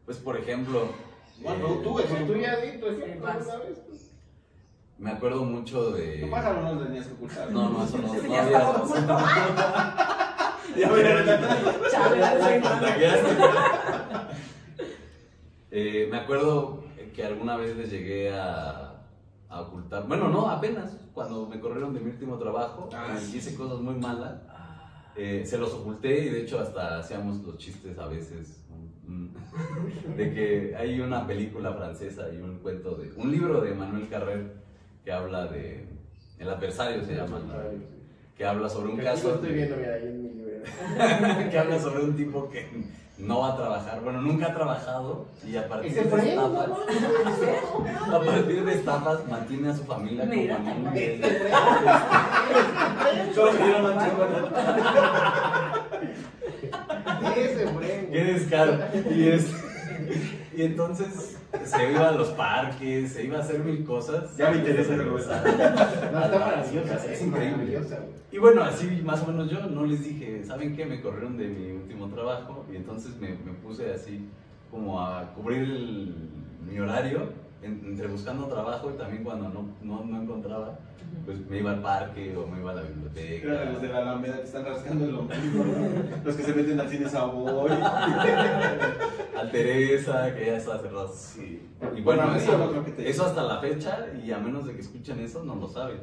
Pues, 0.05 0.17
por 0.19 0.37
ejemplo, 0.37 0.89
Bueno, 1.41 1.67
eh, 1.69 1.81
tú, 1.85 1.99
ejemplo. 2.01 2.35
tú 2.35 2.41
ya 2.41 2.57
di 2.57 2.81
tu 2.81 2.87
ejemplo 2.87 3.25
vas. 3.25 3.45
una 3.47 3.57
vez. 3.59 3.79
Me 4.99 5.11
acuerdo 5.11 5.45
mucho 5.45 5.91
de... 5.91 6.19
Tu 6.21 6.31
pájaro 6.31 6.63
no 6.63 6.75
lo 6.75 6.83
tenías 6.85 7.07
que 7.07 7.13
ocultar. 7.15 7.51
No, 7.51 7.69
no, 7.71 7.85
eso 7.85 7.99
no. 7.99 8.09
No 8.23 8.29
ya 8.29 8.43
había- 8.43 8.71
oculto. 8.71 9.19
Ya. 10.77 10.89
Chale, 11.91 12.61
contagiaste. 12.61 13.37
Eh, 15.71 16.09
me 16.11 16.17
acuerdo 16.19 16.85
que 17.15 17.25
alguna 17.25 17.57
vez 17.57 17.77
les 17.77 17.91
llegué 17.91 18.33
a, 18.33 19.03
a 19.49 19.61
ocultar, 19.63 20.07
bueno, 20.07 20.29
no, 20.29 20.49
apenas, 20.51 20.97
cuando 21.15 21.47
me 21.47 21.61
corrieron 21.61 21.95
de 21.95 22.01
mi 22.01 22.11
último 22.11 22.37
trabajo, 22.39 22.89
Ah, 22.93 23.17
sí. 23.19 23.39
hice 23.39 23.55
cosas 23.55 23.81
muy 23.81 23.95
malas, 23.95 24.43
eh, 25.17 25.45
se 25.47 25.57
los 25.59 25.73
oculté 25.73 26.27
y 26.27 26.29
de 26.29 26.43
hecho 26.43 26.61
hasta 26.61 26.99
hacíamos 26.99 27.39
los 27.43 27.57
chistes 27.59 27.99
a 27.99 28.07
veces, 28.07 28.63
de 30.17 30.35
que 30.35 30.75
hay 30.77 31.01
una 31.01 31.27
película 31.27 31.73
francesa 31.73 32.29
y 32.33 32.39
un 32.39 32.59
cuento 32.59 32.97
de, 32.97 33.13
un 33.17 33.31
libro 33.31 33.61
de 33.61 33.73
Manuel 33.75 34.09
Carrer 34.09 34.66
que 35.07 35.13
habla 35.13 35.47
de, 35.47 35.87
El 36.41 36.49
adversario 36.51 37.05
se 37.05 37.15
llama, 37.15 37.39
¿no? 37.39 37.55
que 38.37 38.45
habla 38.45 38.69
sobre 38.69 38.91
un 38.91 38.99
caso... 38.99 39.37
estoy 39.37 39.53
viendo, 39.53 39.77
mira, 39.77 39.95
ahí 39.95 40.03
en 40.03 40.23
mi 40.25 40.31
que 41.51 41.59
habla 41.59 41.79
sobre 41.79 42.03
un 42.03 42.17
tipo 42.17 42.51
que 42.51 42.67
no 43.19 43.39
va 43.39 43.53
a 43.53 43.57
trabajar, 43.57 44.01
bueno, 44.01 44.21
nunca 44.21 44.47
ha 44.47 44.55
trabajado 44.55 45.27
y 45.47 45.57
a 45.57 45.69
partir 45.69 45.95
de 45.95 46.01
estafas, 46.01 46.69
a 48.13 48.21
partir 48.21 48.65
de 48.65 48.75
estafas 48.75 49.29
mantiene 49.29 49.69
a 49.69 49.77
su 49.77 49.85
familia 49.85 50.29
como. 50.29 50.91
Ese 57.37 57.69
Fred. 57.69 58.09
Qué 58.11 58.25
descaro. 58.25 58.79
Y, 59.15 59.29
es, 59.29 59.47
y 60.55 60.63
entonces 60.63 61.36
se 61.65 61.91
iba 61.91 62.09
a 62.09 62.13
los 62.13 62.29
parques, 62.31 63.13
se 63.13 63.25
iba 63.25 63.39
a 63.39 63.41
hacer 63.41 63.61
mil 63.61 63.85
cosas. 63.85 64.37
Ya 64.37 64.51
me 64.51 64.59
interesa 64.59 64.93
el 64.95 64.99
regresaba. 65.05 65.43
No, 66.13 66.25
está 66.25 66.39
maravillosa. 66.39 67.13
Es 67.13 67.23
increíble. 67.23 67.81
Y 68.33 68.39
bueno, 68.39 68.63
así 68.63 69.03
más 69.05 69.23
o 69.23 69.27
menos 69.29 69.49
yo 69.51 69.61
no 69.67 69.85
les 69.87 70.03
dije, 70.05 70.43
¿saben 70.45 70.75
qué? 70.77 70.85
Me 70.85 71.01
corrieron 71.01 71.37
de 71.39 71.49
mi 71.49 71.73
último 71.73 72.09
trabajo 72.09 72.67
y 72.73 72.77
entonces 72.77 73.17
me, 73.21 73.29
me 73.31 73.53
puse 73.63 73.93
así 73.93 74.29
como 74.71 75.01
a 75.01 75.33
cubrir 75.35 75.63
el- 75.63 76.15
mi 76.69 76.79
horario 76.81 77.31
en- 77.63 77.83
entre 77.87 78.09
buscando 78.09 78.47
trabajo 78.47 78.91
y 78.93 78.99
también 78.99 79.23
cuando 79.25 79.49
no, 79.49 79.67
no, 79.83 80.05
no 80.05 80.23
encontraba, 80.23 80.79
pues 81.25 81.39
me 81.49 81.59
iba 81.61 81.71
al 81.71 81.81
parque 81.81 82.37
o 82.37 82.47
me 82.47 82.59
iba 82.61 82.73
a 82.73 82.75
la 82.75 82.83
biblioteca. 82.83 83.53
Eran 83.53 83.73
los 83.75 83.83
de 83.83 83.89
la 83.89 83.99
Alameda 83.99 84.37
que 84.39 84.43
están 84.43 84.65
rascando 84.65 85.05
el 85.05 85.15
ombligo, 85.15 85.65
¿no? 85.65 86.25
Los 86.25 86.35
que 86.37 86.43
se 86.43 86.53
meten 86.53 86.81
al 86.81 86.89
cine 86.89 87.09
Savoy. 87.09 87.71
A 89.37 89.51
Teresa, 89.51 90.35
que 90.35 90.47
ya 90.47 90.57
está 90.57 90.79
cerrado. 90.79 91.13
Sí. 91.15 91.69
Y 91.95 92.01
bueno, 92.01 92.23
Bueno, 92.23 92.37
eso, 92.37 92.53
eso 92.53 92.59
no 92.59 92.71
creo 92.71 92.85
que 92.85 92.93
te- 92.93 93.09
eso 93.11 93.27
hasta 93.27 93.43
la 93.43 93.61
fecha 93.61 94.07
y 94.25 94.31
a 94.33 94.39
menos 94.39 94.67
de 94.67 94.75
que 94.75 94.81
escuchen 94.81 95.19
eso, 95.21 95.45
no 95.45 95.55
lo 95.57 95.69
saben. 95.69 95.99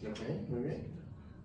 Ok, 0.00 0.48
muy 0.48 0.62
bien. 0.62 0.98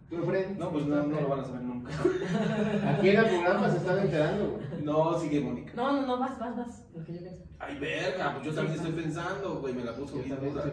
¿Tú, 0.10 0.22
Fred? 0.24 0.58
No, 0.58 0.70
pues 0.72 0.86
no, 0.86 1.04
no 1.08 1.22
lo 1.22 1.28
van 1.28 1.40
a 1.40 1.44
saber 1.44 1.62
nunca. 1.64 1.90
Aquí 3.00 3.10
en 3.10 3.18
el 3.18 3.26
programa 3.26 3.70
se 3.70 3.78
están 3.78 3.98
enterando, 4.00 4.52
güey. 4.52 4.84
No, 4.84 5.20
sigue 5.20 5.40
Mónica. 5.42 5.74
No, 5.76 5.92
no, 5.92 6.06
no, 6.06 6.20
vas, 6.20 6.38
vas, 6.38 6.56
vas. 6.56 6.84
Lo 6.96 7.04
que 7.04 7.14
yo 7.14 7.20
pienso. 7.20 7.42
Ay, 7.58 7.80
verga, 7.80 8.34
pues 8.34 8.46
yo 8.46 8.54
también 8.54 8.76
estoy 8.78 8.92
pensando, 8.92 9.56
güey, 9.60 9.74
me 9.74 9.84
la 9.84 9.96
puso 9.96 10.16
bien 10.18 10.38
pensando. 10.38 10.72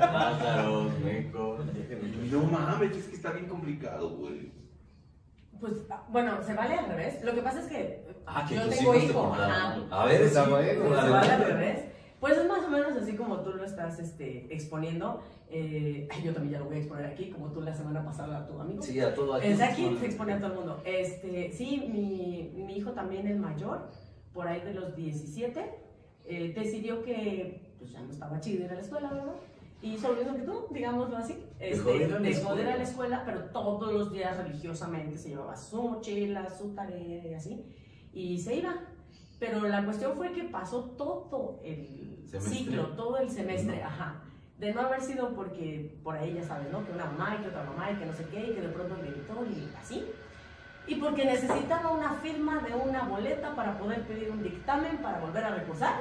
Pájaros, 0.00 0.98
mecos. 1.00 1.60
No 2.30 2.42
mames, 2.42 2.96
es 2.96 3.04
que 3.08 3.16
está 3.16 3.30
bien 3.32 3.46
complicado, 3.46 4.10
güey. 4.16 4.47
Pues, 5.60 5.72
bueno, 6.10 6.42
se 6.44 6.54
vale 6.54 6.74
al 6.74 6.86
revés. 6.88 7.22
Lo 7.24 7.34
que 7.34 7.42
pasa 7.42 7.60
es 7.60 7.66
que 7.66 8.06
Ah, 8.26 8.44
que 8.48 8.54
yo 8.56 8.62
tus 8.66 8.76
tengo 8.76 8.94
hijos 8.94 9.04
te 9.06 9.10
hijo. 9.10 9.32
ajá. 9.34 9.76
A 9.90 10.04
ver, 10.06 10.18
sí. 10.20 10.24
Está 10.26 10.48
bueno. 10.48 10.84
Pues, 10.86 11.00
se 11.00 11.04
ver. 11.06 11.12
vale 11.12 11.32
al 11.32 11.44
revés. 11.44 11.84
Pues 12.20 12.36
es 12.36 12.48
más 12.48 12.64
o 12.64 12.68
menos 12.68 12.92
así 13.00 13.14
como 13.16 13.40
tú 13.40 13.50
lo 13.52 13.64
estás 13.64 13.98
este, 14.00 14.52
exponiendo. 14.52 15.22
Eh, 15.50 16.08
yo 16.24 16.32
también 16.34 16.52
ya 16.54 16.58
lo 16.58 16.64
voy 16.66 16.76
a 16.76 16.78
exponer 16.80 17.06
aquí, 17.06 17.30
como 17.30 17.50
tú 17.52 17.60
la 17.62 17.72
semana 17.74 18.04
pasada 18.04 18.38
a 18.38 18.46
tu 18.46 18.60
amigo. 18.60 18.82
Sí, 18.82 19.00
a 19.00 19.14
todo 19.14 19.34
aquí. 19.34 19.48
Desde 19.48 19.64
aquí 19.64 19.96
se 20.00 20.06
expone 20.06 20.32
a 20.34 20.38
todo 20.38 20.48
el 20.48 20.54
mundo. 20.58 20.82
Este, 20.84 21.52
sí, 21.52 21.88
mi, 21.90 22.52
mi 22.64 22.76
hijo 22.76 22.90
también, 22.92 23.26
el 23.28 23.38
mayor, 23.38 23.88
por 24.34 24.46
ahí 24.48 24.60
de 24.62 24.74
los 24.74 24.94
17, 24.96 25.64
eh, 26.26 26.52
decidió 26.54 27.02
que 27.04 27.72
pues, 27.78 27.92
ya 27.92 28.00
no 28.02 28.10
estaba 28.10 28.40
chido 28.40 28.64
ir 28.64 28.70
a 28.72 28.74
la 28.74 28.80
escuela, 28.80 29.10
¿verdad? 29.10 29.32
Y 29.80 29.94
hizo 29.94 30.12
lo 30.12 30.16
mismo 30.16 30.34
que 30.34 30.42
tú, 30.42 30.66
digámoslo 30.70 31.16
así. 31.16 31.44
Dejó 31.58 31.90
de 31.90 31.96
ir 31.96 32.04
a 32.04 32.08
la 32.08 32.18
dejó 32.18 32.54
de 32.54 32.62
ir 32.62 32.68
a 32.68 32.76
la 32.76 32.82
escuela. 32.82 33.22
pero 33.24 33.44
todos 33.44 33.92
los 33.92 34.12
días 34.12 34.36
religiosamente 34.36 35.16
se 35.16 35.30
llevaba 35.30 35.56
su 35.56 35.80
mochila, 35.82 36.48
su 36.50 36.74
tarea 36.74 37.26
y 37.26 37.34
así. 37.34 37.64
Y 38.12 38.38
se 38.38 38.56
iba. 38.56 38.74
Pero 39.38 39.60
la 39.68 39.84
cuestión 39.84 40.16
fue 40.16 40.32
que 40.32 40.44
pasó 40.44 40.96
todo 40.96 41.60
el 41.62 42.24
Semestre. 42.26 42.56
ciclo, 42.56 42.88
todo 42.88 43.18
el 43.18 43.30
semestre, 43.30 43.82
ajá. 43.82 44.22
De 44.58 44.74
no 44.74 44.80
haber 44.80 45.00
sido 45.00 45.34
porque 45.36 45.96
por 46.02 46.16
ahí 46.16 46.34
ya 46.34 46.42
sabes, 46.42 46.72
¿no? 46.72 46.84
Que 46.84 46.90
una 46.90 47.04
mamá 47.04 47.36
y 47.36 47.42
que 47.42 47.48
otra 47.48 47.62
mamá 47.62 47.92
y 47.92 47.96
que 47.96 48.06
no 48.06 48.12
sé 48.12 48.24
qué, 48.24 48.40
y 48.50 48.54
que 48.54 48.60
de 48.60 48.68
pronto 48.68 48.96
el 48.96 49.02
director 49.02 49.46
y 49.46 49.70
así. 49.80 50.04
Y 50.88 50.96
porque 50.96 51.24
necesitaba 51.24 51.92
una 51.92 52.14
firma 52.14 52.60
de 52.60 52.74
una 52.74 53.04
boleta 53.04 53.54
para 53.54 53.78
poder 53.78 54.02
pedir 54.08 54.30
un 54.30 54.42
dictamen 54.42 54.98
para 54.98 55.20
volver 55.20 55.44
a 55.44 55.54
recursar. 55.54 56.00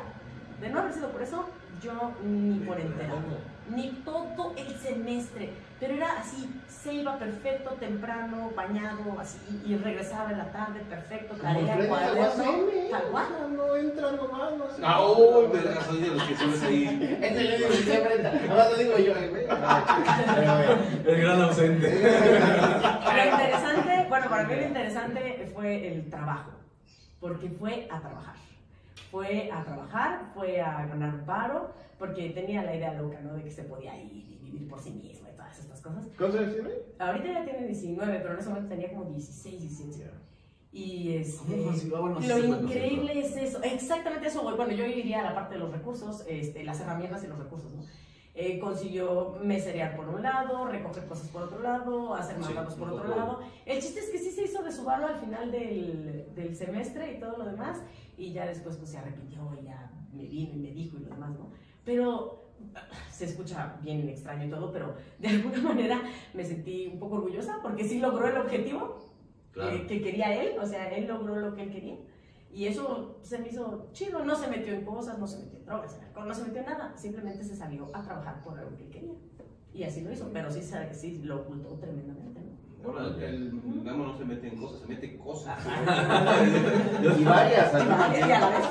De 0.59 0.69
no 0.69 0.79
haber 0.79 0.93
sido 0.93 1.11
por 1.11 1.21
eso, 1.21 1.45
yo 1.83 2.13
ni 2.23 2.59
por 2.59 2.79
enterado. 2.79 3.19
Ni 3.69 3.89
todo 4.06 4.53
el 4.58 4.75
semestre. 4.80 5.49
Pero 5.80 5.93
era 5.93 6.19
así, 6.19 6.49
se 6.67 6.93
iba 6.93 7.19
perfecto, 7.19 7.71
temprano, 7.80 8.51
bañado, 8.56 9.19
así, 9.19 9.38
y 9.63 9.75
regresaba 9.75 10.32
en 10.32 10.39
la 10.39 10.51
tarde, 10.51 10.80
perfecto, 10.89 11.36
tarea, 11.36 11.75
cuaderno, 11.88 11.95
Aguaseme. 12.23 12.89
tal 12.89 13.03
cual. 13.12 13.25
No 13.56 13.75
entra 13.75 14.12
nomás, 14.13 14.58
no 14.58 14.69
sé. 14.71 14.82
Ah, 14.84 15.06
uy, 15.06 15.47
verga, 15.53 15.82
soy 15.82 16.01
de 16.01 16.08
los 16.08 16.23
que 16.23 16.36
sueles 16.36 16.63
ahí. 16.63 17.17
Este 17.21 17.43
le 17.43 17.58
digo, 17.58 17.69
siempre 17.71 18.15
entra. 18.15 18.32
Nomás 18.47 18.71
lo 18.71 18.77
digo 18.77 18.97
yo. 18.97 19.13
Pero, 20.36 20.56
güey. 20.56 21.15
El 21.15 21.21
gran 21.21 21.41
ausente. 21.41 22.01
Lo 22.01 23.32
interesante, 23.32 24.06
bueno, 24.10 24.30
para 24.30 24.43
mí 24.45 24.56
lo 24.56 24.62
interesante 24.63 25.51
fue 25.53 25.88
el 25.93 26.10
trabajo, 26.10 26.51
porque 27.19 27.49
fue 27.49 27.88
a 27.91 27.99
trabajar. 27.99 28.36
Fue 29.12 29.51
a 29.51 29.63
trabajar, 29.63 30.31
fue 30.33 30.62
a 30.62 30.86
ganar 30.86 31.13
un 31.13 31.25
paro, 31.25 31.73
porque 31.97 32.29
tenía 32.29 32.63
la 32.63 32.75
idea 32.75 32.93
loca, 32.93 33.19
¿no? 33.21 33.33
De 33.33 33.43
que 33.43 33.51
se 33.51 33.63
podía 33.63 33.97
ir 34.01 34.12
y 34.12 34.39
vivir 34.43 34.67
por 34.67 34.79
sí 34.79 34.91
mismo 34.91 35.27
y 35.29 35.36
todas 35.36 35.57
estas 35.60 35.81
cosas. 35.81 36.07
¿Cuántos 36.17 36.41
años 36.41 36.53
tiene? 36.53 36.69
Ahorita 36.99 37.33
ya 37.33 37.45
tiene 37.45 37.67
19, 37.67 38.19
pero 38.19 38.33
en 38.33 38.39
ese 38.39 38.49
momento 38.49 38.69
tenía 38.69 38.89
como 38.89 39.05
16, 39.05 39.62
17. 39.62 40.12
Y 40.71 41.15
este, 41.15 41.57
lo 42.27 42.39
increíble 42.39 43.19
es 43.19 43.36
eso, 43.36 43.63
exactamente 43.63 44.27
eso. 44.27 44.43
Bueno, 44.43 44.71
yo 44.71 44.86
iría 44.86 45.21
a 45.21 45.23
la 45.23 45.33
parte 45.33 45.55
de 45.55 45.62
los 45.62 45.71
recursos, 45.71 46.23
este, 46.27 46.63
las 46.63 46.79
herramientas 46.81 47.23
y 47.23 47.27
los 47.27 47.39
recursos, 47.39 47.73
¿no? 47.73 47.83
Eh, 48.39 48.60
consiguió 48.60 49.36
meserear 49.41 49.95
por 49.97 50.08
un 50.10 50.21
lado, 50.21 50.67
recoger 50.67 51.06
cosas 51.08 51.28
por 51.30 51.41
otro 51.41 51.60
lado, 51.60 52.13
hacer 52.13 52.36
Sí, 52.36 52.41
mandados 52.43 52.76
por 52.76 52.88
un 52.89 52.93
otro 53.00 53.08
poco. 53.08 53.19
lado. 53.19 53.39
El 53.65 53.82
chiste 53.82 54.00
es 54.00 54.10
que 54.12 54.19
sí 54.19 54.30
se 54.30 54.43
hizo 54.43 54.62
de 54.62 54.71
su 54.71 54.84
barro 54.84 55.08
al 55.08 55.15
final 55.15 55.52
del, 55.52 56.28
del 56.36 56.56
semestre 56.56 57.15
y 57.15 57.19
todo 57.19 57.36
lo 57.38 57.45
demás, 57.45 57.82
y 58.15 58.32
ya 58.34 58.45
después 58.45 58.76
pues 58.78 58.91
se 58.91 59.00
arrepintió 59.00 59.39
y 59.60 59.65
ya 59.65 59.91
me 60.13 60.26
vino 60.26 60.54
y 60.54 60.58
me 60.60 60.69
dijo 60.71 60.97
y 60.97 61.06
lo 61.06 61.10
demás, 61.10 61.32
¿no? 61.32 61.50
Pero 61.84 62.43
ah, 62.76 62.82
se 63.12 63.26
escucha 63.26 63.78
bien 63.82 64.08
extraño 64.08 64.45
y 64.45 64.50
todo, 64.52 64.71
pero 64.71 64.93
de 65.17 65.28
alguna 65.30 65.58
manera 65.58 66.00
me 66.36 66.43
sentí 66.45 66.86
un 66.93 67.00
poco 67.00 67.15
orgullosa 67.15 67.58
porque 67.63 67.86
sí 67.86 67.97
logró 68.00 68.28
el 68.28 68.38
objetivo 68.38 68.97
Claro. 69.52 69.76
eh, 69.78 69.88
que 69.88 70.00
quería 70.00 70.39
él, 70.39 70.60
o 70.62 70.65
sea, 70.67 70.89
él 70.95 71.08
logró 71.08 71.36
lo 71.38 71.56
que 71.56 71.63
él 71.63 71.71
quería. 71.71 71.95
Y 72.51 72.65
eso 72.67 73.19
se 73.21 73.38
me 73.39 73.49
hizo 73.49 73.89
chido, 73.91 74.23
no 74.25 74.36
se 74.36 74.47
metió 74.47 74.73
en 74.73 74.83
cosas, 74.86 75.19
no 75.19 75.27
se 75.27 75.38
metió 75.39 75.60
en 75.60 75.65
drogas, 75.65 75.95
en 75.97 76.03
alcohol, 76.05 76.27
no 76.27 76.33
se 76.33 76.43
metió 76.43 76.60
en 76.62 76.65
nada, 76.67 76.93
simplemente 76.97 77.43
se 77.43 77.55
salió 77.55 77.88
a 77.93 78.01
trabajar 78.03 78.41
por 78.41 78.57
algo 78.57 78.75
que 78.77 78.89
quería. 78.89 79.13
Y 79.73 79.83
así 79.83 80.01
lo 80.01 80.12
hizo, 80.12 80.29
pero 80.33 80.49
sí, 80.49 80.62
sabe- 80.63 80.93
sí 80.93 81.21
lo 81.23 81.41
ocultó 81.41 81.75
tremendamente, 81.75 82.41
¿no? 82.41 82.47
Órale. 82.89 83.25
El 83.27 83.51
Gamo 83.83 84.05
no 84.05 84.17
se 84.17 84.23
mete 84.23 84.47
en 84.47 84.55
cosas, 84.62 84.79
se 84.81 84.88
mete 84.88 85.12
en 85.12 85.17
cosas. 85.19 85.57
Y 87.19 87.23
varias, 87.23 87.73
Y 87.73 87.75
a- 87.77 88.27
y 88.27 88.31
a 88.31 88.39
la 88.39 88.49
vez. 88.49 88.65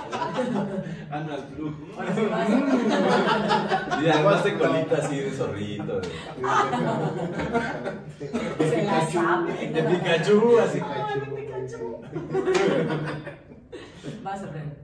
Anda 1.10 1.34
al 1.34 1.44
club. 1.48 1.74
Ahora. 1.96 2.46
Y 4.02 4.08
además 4.08 4.44
de 4.44 4.58
colita 4.58 4.96
así 4.98 5.16
de 5.20 5.30
zorrito. 5.30 6.00
De, 6.00 6.08
Se 8.70 8.82
la 8.84 9.06
sabe. 9.10 9.52
de 9.70 9.82
Pikachu, 9.82 10.58
así. 10.60 10.80
Ay, 10.82 11.20
Pikachu. 11.20 12.00
Vas 14.26 14.42
a 14.42 14.46
aprender. 14.46 14.76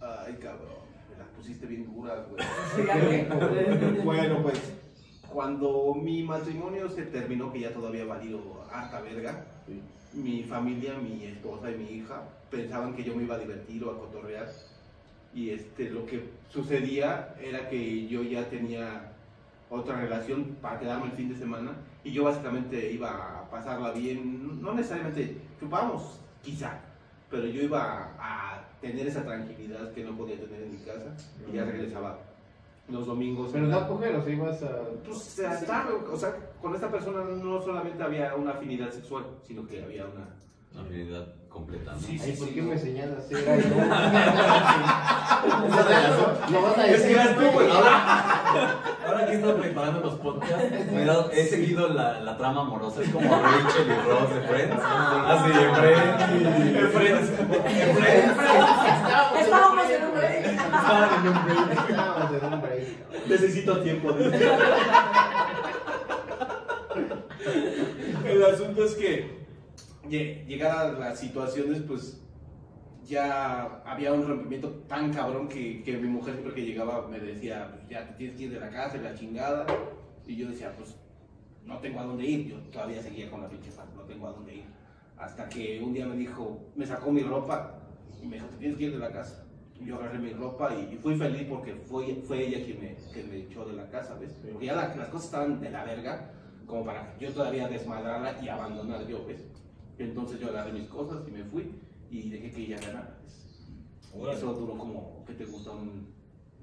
Ay, 0.00 0.34
cabrón, 0.40 0.86
me 1.10 1.18
las 1.18 1.28
pusiste 1.36 1.66
bien 1.66 1.84
duras, 1.84 2.20
güey. 2.30 2.42
Bueno, 4.02 4.42
pues, 4.42 4.72
cuando 5.30 5.94
mi 5.94 6.22
matrimonio 6.22 6.88
se 6.88 7.02
terminó, 7.02 7.52
que 7.52 7.60
ya 7.60 7.74
todavía 7.74 8.06
valido 8.06 8.64
harta 8.72 9.02
verga, 9.02 9.44
mi 10.14 10.42
familia, 10.44 10.94
mi 10.94 11.24
esposa 11.24 11.70
y 11.70 11.76
mi 11.76 11.84
hija 11.98 12.22
pensaban 12.50 12.94
que 12.94 13.04
yo 13.04 13.14
me 13.14 13.24
iba 13.24 13.34
a 13.34 13.40
divertir 13.40 13.84
o 13.84 13.90
a 13.90 13.98
cotorrear. 13.98 14.48
Y 15.34 15.50
este, 15.50 15.90
lo 15.90 16.06
que 16.06 16.30
sucedía 16.48 17.34
era 17.38 17.68
que 17.68 18.06
yo 18.06 18.22
ya 18.22 18.48
tenía 18.48 19.12
otra 19.68 20.00
relación 20.00 20.56
para 20.62 20.80
quedarme 20.80 21.08
el 21.08 21.12
fin 21.12 21.28
de 21.28 21.36
semana 21.36 21.72
y 22.02 22.10
yo 22.10 22.24
básicamente 22.24 22.90
iba 22.90 23.10
a 23.10 23.50
pasarla 23.50 23.90
bien, 23.90 24.62
no 24.62 24.72
necesariamente 24.72 25.36
chupamos, 25.60 26.20
quizá, 26.42 26.80
pero 27.30 27.46
yo 27.46 27.62
iba 27.62 28.14
a 28.18 28.64
tener 28.80 29.06
esa 29.06 29.24
tranquilidad 29.24 29.92
que 29.92 30.04
no 30.04 30.16
podía 30.16 30.36
tener 30.38 30.62
en 30.62 30.72
mi 30.72 30.78
casa 30.78 31.14
y 31.50 31.56
ya 31.56 31.64
regresaba 31.64 32.18
los 32.88 33.06
domingos. 33.06 33.50
Pero 33.52 33.66
no 33.66 33.88
coger, 33.88 34.14
o 34.16 34.22
sea, 34.22 34.32
ibas 34.32 34.62
a. 34.62 34.80
Pues, 35.04 35.18
sea, 35.18 35.54
está- 35.54 35.88
o 36.12 36.16
sea, 36.16 36.36
con 36.60 36.74
esta 36.74 36.90
persona 36.90 37.24
no 37.24 37.60
solamente 37.62 38.02
había 38.02 38.34
una 38.36 38.52
afinidad 38.52 38.90
sexual, 38.90 39.24
sino 39.46 39.66
que 39.66 39.82
había 39.82 40.04
una... 40.06 40.28
Una 40.72 40.82
afinidad 40.82 41.26
¿no? 41.60 41.66
Sí, 42.00 42.20
Ay, 42.22 42.32
¿por 42.32 42.48
sí, 42.48 42.54
qué 42.54 42.62
no. 42.62 42.68
me 42.70 42.78
señalas? 42.78 43.24
Era 43.30 43.56
yo. 43.60 43.74
Lo 46.52 46.62
vas 46.62 46.78
a 46.78 46.86
Es 46.86 47.02
que 47.02 47.08
decir. 47.08 47.16
eras 47.16 47.36
tú, 47.36 47.44
güey. 47.52 47.70
Ahora, 47.70 48.78
ahora 49.06 49.26
que 49.26 49.32
he 49.32 49.34
estado 49.36 49.56
preparando 49.56 50.00
los 50.00 50.14
podcasts, 50.14 50.64
he, 51.32 51.44
seguido 51.46 51.88
la, 51.88 52.20
la 52.20 52.36
trama 52.36 52.60
amorosa. 52.62 53.02
Es 53.02 53.08
como 53.10 53.28
Rachel 53.42 53.86
y 53.86 54.08
Ross 54.08 54.34
de 54.34 54.40
Friends. 54.42 54.82
Así, 54.82 55.48
de 55.50 55.68
Friends. 55.74 56.72
De 56.74 56.88
Friends. 56.88 57.30
De 57.30 57.36
Friends. 57.94 58.38
Estábamos 59.40 59.90
en 59.90 60.04
un 60.04 60.12
break. 60.14 60.46
Estaban 60.46 61.10
en 61.26 61.28
un 61.28 61.44
break. 61.44 61.90
Estábamos 61.90 62.32
en 62.32 62.52
un 62.52 62.60
break. 62.62 62.86
Necesito 63.28 63.80
tiempo. 63.80 64.12
dice. 64.12 64.50
El 68.26 68.44
asunto 68.44 68.84
es 68.84 68.94
que 68.94 69.45
llegadas 70.08 70.98
las 70.98 71.18
situaciones, 71.18 71.82
pues 71.82 72.20
ya 73.04 73.82
había 73.84 74.12
un 74.12 74.26
rompimiento 74.26 74.68
tan 74.88 75.12
cabrón 75.12 75.48
que, 75.48 75.82
que 75.82 75.96
mi 75.96 76.08
mujer 76.08 76.34
siempre 76.34 76.54
que 76.54 76.64
llegaba 76.66 77.06
me 77.08 77.20
decía, 77.20 77.68
pues 77.72 77.88
ya 77.88 78.06
te 78.08 78.14
tienes 78.14 78.36
que 78.36 78.42
ir 78.44 78.50
de 78.52 78.60
la 78.60 78.70
casa 78.70 78.96
la 78.98 79.14
chingada. 79.14 79.66
Y 80.26 80.36
yo 80.36 80.48
decía, 80.48 80.74
pues 80.76 80.96
no 81.64 81.78
tengo 81.78 82.00
a 82.00 82.04
dónde 82.04 82.24
ir. 82.24 82.48
Yo 82.48 82.56
todavía 82.72 83.00
seguía 83.02 83.30
con 83.30 83.42
la 83.42 83.48
pinche 83.48 83.70
fan, 83.70 83.86
no 83.94 84.02
tengo 84.02 84.26
a 84.26 84.32
dónde 84.32 84.56
ir. 84.56 84.64
Hasta 85.16 85.48
que 85.48 85.80
un 85.82 85.94
día 85.94 86.06
me 86.06 86.16
dijo, 86.16 86.60
me 86.74 86.84
sacó 86.84 87.10
mi 87.12 87.22
ropa 87.22 87.78
y 88.22 88.26
me 88.26 88.36
dijo, 88.36 88.48
te 88.48 88.56
tienes 88.56 88.76
que 88.76 88.84
ir 88.84 88.92
de 88.92 88.98
la 88.98 89.12
casa. 89.12 89.44
Y 89.80 89.86
yo 89.86 89.96
agarré 89.96 90.18
mi 90.18 90.32
ropa 90.32 90.74
y, 90.74 90.94
y 90.94 90.96
fui 90.98 91.16
feliz 91.16 91.46
porque 91.48 91.74
fue, 91.74 92.16
fue 92.26 92.46
ella 92.46 92.64
quien 92.64 92.80
me, 92.80 92.96
quien 93.12 93.30
me 93.30 93.36
echó 93.38 93.64
de 93.66 93.74
la 93.74 93.88
casa, 93.88 94.14
¿ves? 94.18 94.36
Porque 94.50 94.66
ya 94.66 94.74
la- 94.74 94.94
las 94.96 95.08
cosas 95.08 95.26
estaban 95.26 95.60
de 95.60 95.70
la 95.70 95.84
verga, 95.84 96.30
como 96.66 96.84
para 96.84 97.16
yo 97.18 97.30
todavía 97.32 97.68
desmadrarla 97.68 98.34
y 98.42 98.48
abandonar 98.48 99.06
yo, 99.06 99.24
¿ves? 99.26 99.46
Entonces 99.98 100.38
yo 100.40 100.48
agarré 100.48 100.72
mis 100.72 100.88
cosas 100.88 101.26
y 101.26 101.30
me 101.30 101.44
fui 101.44 101.72
y 102.10 102.28
dejé 102.30 102.50
que 102.52 102.62
ella 102.64 102.78
ganara. 102.80 103.18
eso 104.32 104.54
duró 104.54 104.76
como, 104.78 105.24
¿qué 105.26 105.34
te 105.34 105.44
gusta? 105.44 105.70
Un- 105.72 106.06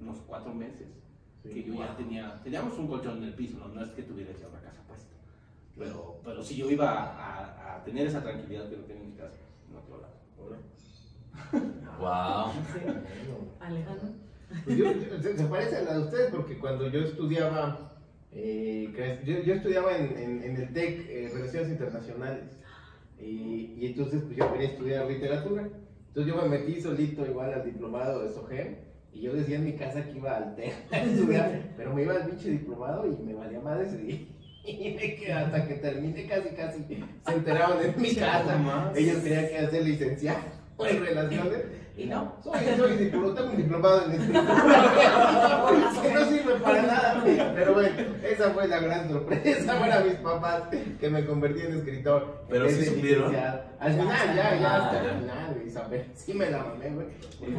unos 0.01 0.17
cuatro 0.27 0.53
meses. 0.53 0.87
que 1.43 1.63
yo 1.63 1.73
ya 1.75 1.95
tenía, 1.97 2.39
teníamos 2.43 2.77
un 2.77 2.87
colchón 2.87 3.17
en 3.17 3.23
el 3.25 3.33
piso, 3.33 3.57
no, 3.59 3.67
no 3.67 3.83
es 3.83 3.91
que 3.91 4.03
tuviera 4.03 4.31
ya 4.39 4.47
una 4.47 4.61
casa 4.61 4.81
puesta. 4.87 5.09
Pero, 5.77 6.19
pero 6.23 6.41
sí 6.43 6.55
yo 6.55 6.69
iba 6.71 6.89
a, 6.89 7.75
a 7.75 7.83
tener 7.83 8.07
esa 8.07 8.21
tranquilidad 8.23 8.69
que 8.69 8.77
no 8.77 8.83
tenía 8.83 9.03
en 9.03 9.09
mi 9.11 9.15
casa, 9.17 9.35
en 9.69 9.75
otro 9.75 9.99
lado. 10.01 10.13
Wow. 11.99 12.53
Sí. 12.73 12.79
Alejandro. 13.59 14.09
Pues 14.65 14.77
yo- 14.77 15.21
se, 15.21 15.37
se 15.37 15.45
parece 15.45 15.77
a 15.77 15.81
la 15.81 15.93
de 15.97 15.99
ustedes 16.03 16.31
porque 16.31 16.57
cuando 16.59 16.87
yo 16.89 16.99
estudiaba, 17.01 17.91
eh, 18.31 19.21
yo, 19.25 19.39
yo 19.41 19.53
estudiaba 19.55 19.95
en, 19.97 20.17
en- 20.17 20.43
en 20.43 20.55
el 20.57 20.73
TEC 20.73 21.09
eh, 21.09 21.31
Relaciones 21.33 21.69
Internacionales 21.71 22.43
y, 23.19 23.75
y 23.79 23.85
entonces 23.87 24.21
pues 24.23 24.37
yo 24.37 24.51
quería 24.51 24.69
estudiar 24.69 25.07
literatura. 25.07 25.69
Entonces 26.07 26.33
yo 26.33 26.41
me 26.41 26.49
metí 26.49 26.79
solito 26.79 27.25
igual 27.25 27.53
al 27.53 27.65
diplomado 27.65 28.23
de 28.23 28.29
SOGEM 28.31 28.75
y 29.11 29.21
yo 29.21 29.33
decía 29.33 29.57
en 29.57 29.65
mi 29.65 29.73
casa 29.73 30.03
que 30.03 30.17
iba 30.17 30.37
al 30.37 30.55
TEC 30.55 30.73
a 30.91 30.97
estudiar, 30.97 31.73
pero 31.77 31.93
me 31.93 32.03
iba 32.03 32.13
al 32.13 32.27
pinche 32.27 32.49
diplomado 32.51 33.07
y 33.07 33.23
me 33.23 33.33
valía 33.33 33.59
madres 33.59 33.93
y, 34.07 34.27
y 34.65 34.93
me 34.95 35.15
quedé 35.15 35.33
hasta 35.33 35.67
que 35.67 35.75
terminé 35.75 36.25
casi 36.27 36.49
casi 36.49 36.83
se 36.83 37.33
enteraban 37.33 37.83
en 37.83 38.01
mi 38.01 38.15
casa. 38.15 38.91
Ellos 38.95 39.23
tenían 39.23 39.47
que 39.47 39.57
hacer 39.57 39.83
licenciado 39.83 40.39
en 40.79 41.05
relaciones. 41.05 41.82
¿Y 41.95 42.05
no? 42.05 42.33
Soy, 42.43 42.59
soy 42.75 42.97
diplomado, 42.97 43.33
tengo 43.35 43.49
un 43.51 43.57
diplomado 43.57 44.05
en 44.05 44.11
escritura. 44.13 44.55
que 46.01 46.11
no 46.13 46.25
sirve 46.25 46.55
para 46.55 46.81
nada. 46.81 47.23
Pero 47.53 47.73
bueno, 47.75 47.95
esa 48.23 48.49
fue 48.49 48.67
la 48.67 48.79
gran 48.79 49.09
sorpresa 49.09 49.79
para 49.79 49.99
mis 49.99 50.13
papás 50.15 50.63
que 50.99 51.09
me 51.09 51.23
convertí 51.25 51.61
en 51.61 51.73
escritor. 51.77 52.45
Pero 52.49 52.67
sí 52.69 52.85
supieron. 52.85 53.35
Al 53.79 53.91
final, 53.91 54.35
ya, 54.35 54.59
ya, 54.59 54.73
Ah, 54.73 54.85
hasta 54.85 55.01
el 55.03 55.19
final, 55.19 55.53
güey. 55.53 55.67
Isabel, 55.67 56.05
sí 56.15 56.33
me 56.33 56.49
la 56.49 56.57
mamé, 56.63 56.89
güey. 56.89 57.07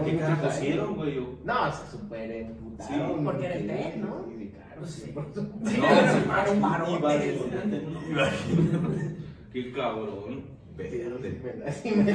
¿Qué 0.04 0.18
carajo 0.18 0.46
hicieron, 0.48 0.96
güey? 0.96 1.14
Yo- 1.14 1.38
No, 1.44 1.72
se 1.72 1.90
super 1.96 2.30
emputaron. 2.30 2.92
Sí, 2.92 3.22
porque 3.24 3.46
era 3.46 3.54
el 3.54 3.66
TEC, 3.68 3.96
¿no? 3.98 4.26
Sí, 4.36 4.50
claro. 4.52 4.74
Pues 4.80 4.90
sí, 4.90 5.00
sí. 5.02 5.10
por 5.12 5.24
supuesto. 5.32 5.70
Sí, 5.70 5.80
No. 8.12 8.28
Qué 9.52 9.72
cabrón. 9.72 10.44
Verde. 10.76 11.72
sí 11.82 11.90
me. 11.92 12.12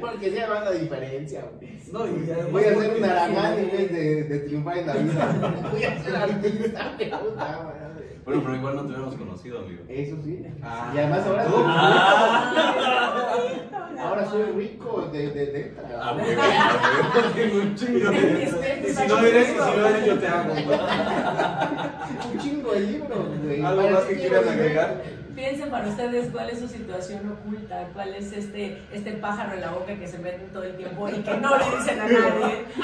Porque 0.00 0.30
sí 0.30 0.38
habrá 0.38 0.64
la 0.64 0.70
diferencia, 0.72 1.44
güey. 1.58 1.78
No, 1.92 2.06
y 2.06 2.30
además 2.30 2.52
Voy 2.52 2.64
a 2.64 2.70
hacer 2.70 2.74
porque- 2.84 2.98
un 2.98 3.04
aragán 3.04 3.58
en 3.58 3.70
vez 3.70 3.92
de, 3.92 4.24
de 4.24 4.38
triunfar 4.40 4.78
en 4.78 4.86
la 4.86 4.92
vida. 4.94 5.68
Voy 5.72 5.84
a 5.84 6.02
ser 6.02 6.16
artista, 6.16 6.92
me 6.98 7.06
madre. 7.08 8.02
Bueno, 8.24 8.40
pero 8.44 8.56
igual 8.56 8.76
no 8.76 8.82
te 8.82 8.86
hubiéramos 8.88 9.14
conocido, 9.16 9.58
amigo. 9.60 9.82
Eso 9.88 10.16
sí. 10.24 10.44
Ah. 10.62 10.92
y 10.94 10.98
además 10.98 11.26
ahora. 11.26 11.44
Ah. 11.48 12.52
Ahora 13.98 14.08
ahora 14.08 14.26
soy 14.30 14.42
rico 14.56 15.08
de, 15.12 15.30
de, 15.30 15.46
de 15.46 15.74
Ah, 16.00 16.16
tengo 17.34 17.56
un 17.62 17.74
chingo 17.74 18.10
de- 18.10 18.42
Y 18.42 18.46
si 18.92 19.06
no 19.08 19.18
eres, 19.18 19.48
si 19.48 19.54
no 19.56 19.86
eres, 19.86 20.06
yo 20.06 20.18
te 20.18 20.26
hago. 20.28 20.52
Un 22.32 22.38
chingo 22.38 22.72
de 22.72 22.80
libros, 22.80 23.38
güey. 23.44 23.62
¿Algo 23.62 23.90
más 23.90 24.04
que 24.04 24.16
quieras 24.16 24.46
agregar? 24.46 25.02
Piensen 25.34 25.70
para 25.70 25.88
ustedes 25.88 26.28
cuál 26.30 26.50
es 26.50 26.58
su 26.58 26.68
situación 26.68 27.32
oculta, 27.32 27.88
cuál 27.94 28.14
es 28.14 28.30
este, 28.32 28.82
este 28.92 29.12
pájaro 29.12 29.54
en 29.54 29.62
la 29.62 29.70
boca 29.70 29.94
que 29.98 30.06
se 30.06 30.18
meten 30.18 30.50
todo 30.52 30.64
el 30.64 30.76
tiempo 30.76 31.08
y 31.08 31.22
que 31.22 31.36
no 31.38 31.56
le 31.56 31.64
dicen 31.64 32.00
a 32.00 32.06
nadie. 32.06 32.66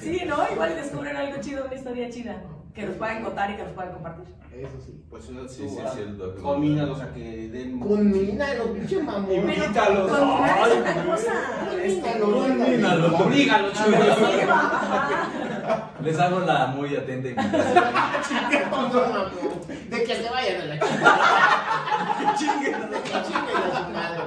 Sí, 0.00 0.22
¿no? 0.26 0.36
Igual 0.52 0.74
descubren 0.76 1.16
algo 1.16 1.40
chido, 1.40 1.64
una 1.64 1.74
historia 1.74 2.08
chida, 2.10 2.36
que 2.74 2.82
nos 2.84 2.94
puedan 2.96 3.22
contar 3.24 3.50
y 3.50 3.56
que 3.56 3.62
nos 3.64 3.72
puedan 3.72 3.92
compartir. 3.92 4.24
Eso 4.52 4.80
sí. 4.84 5.02
Pues 5.10 5.24
Sí, 5.24 5.32
sí, 5.48 5.64
es 5.84 5.92
cierto. 5.92 6.34
Combínalos 6.42 7.00
a 7.00 7.12
que 7.12 7.48
den. 7.48 7.80
Culmínalo, 7.80 8.72
pinche 8.74 9.02
mamón. 9.02 9.32
Invítalos. 9.34 10.10
Culminar 10.10 10.68
es 10.68 10.78
otra 10.78 11.04
cosa. 11.04 11.32
Oblígalos, 13.24 13.76
Sí. 13.76 13.82
Les 16.02 16.18
hago 16.18 16.40
la 16.40 16.66
muy 16.68 16.96
atenta 16.96 17.28
invitación. 17.28 17.84
De 19.90 20.04
que 20.04 20.14
se 20.16 20.28
vayan 20.30 20.60
a 20.60 20.64
la 20.66 20.78
chingada. 20.78 22.34
Chinguen. 22.36 22.90
De 22.90 23.00
que 23.00 23.10
chinguen 23.10 23.56
a 23.56 23.58
su 23.76 23.82
madre. 23.92 24.20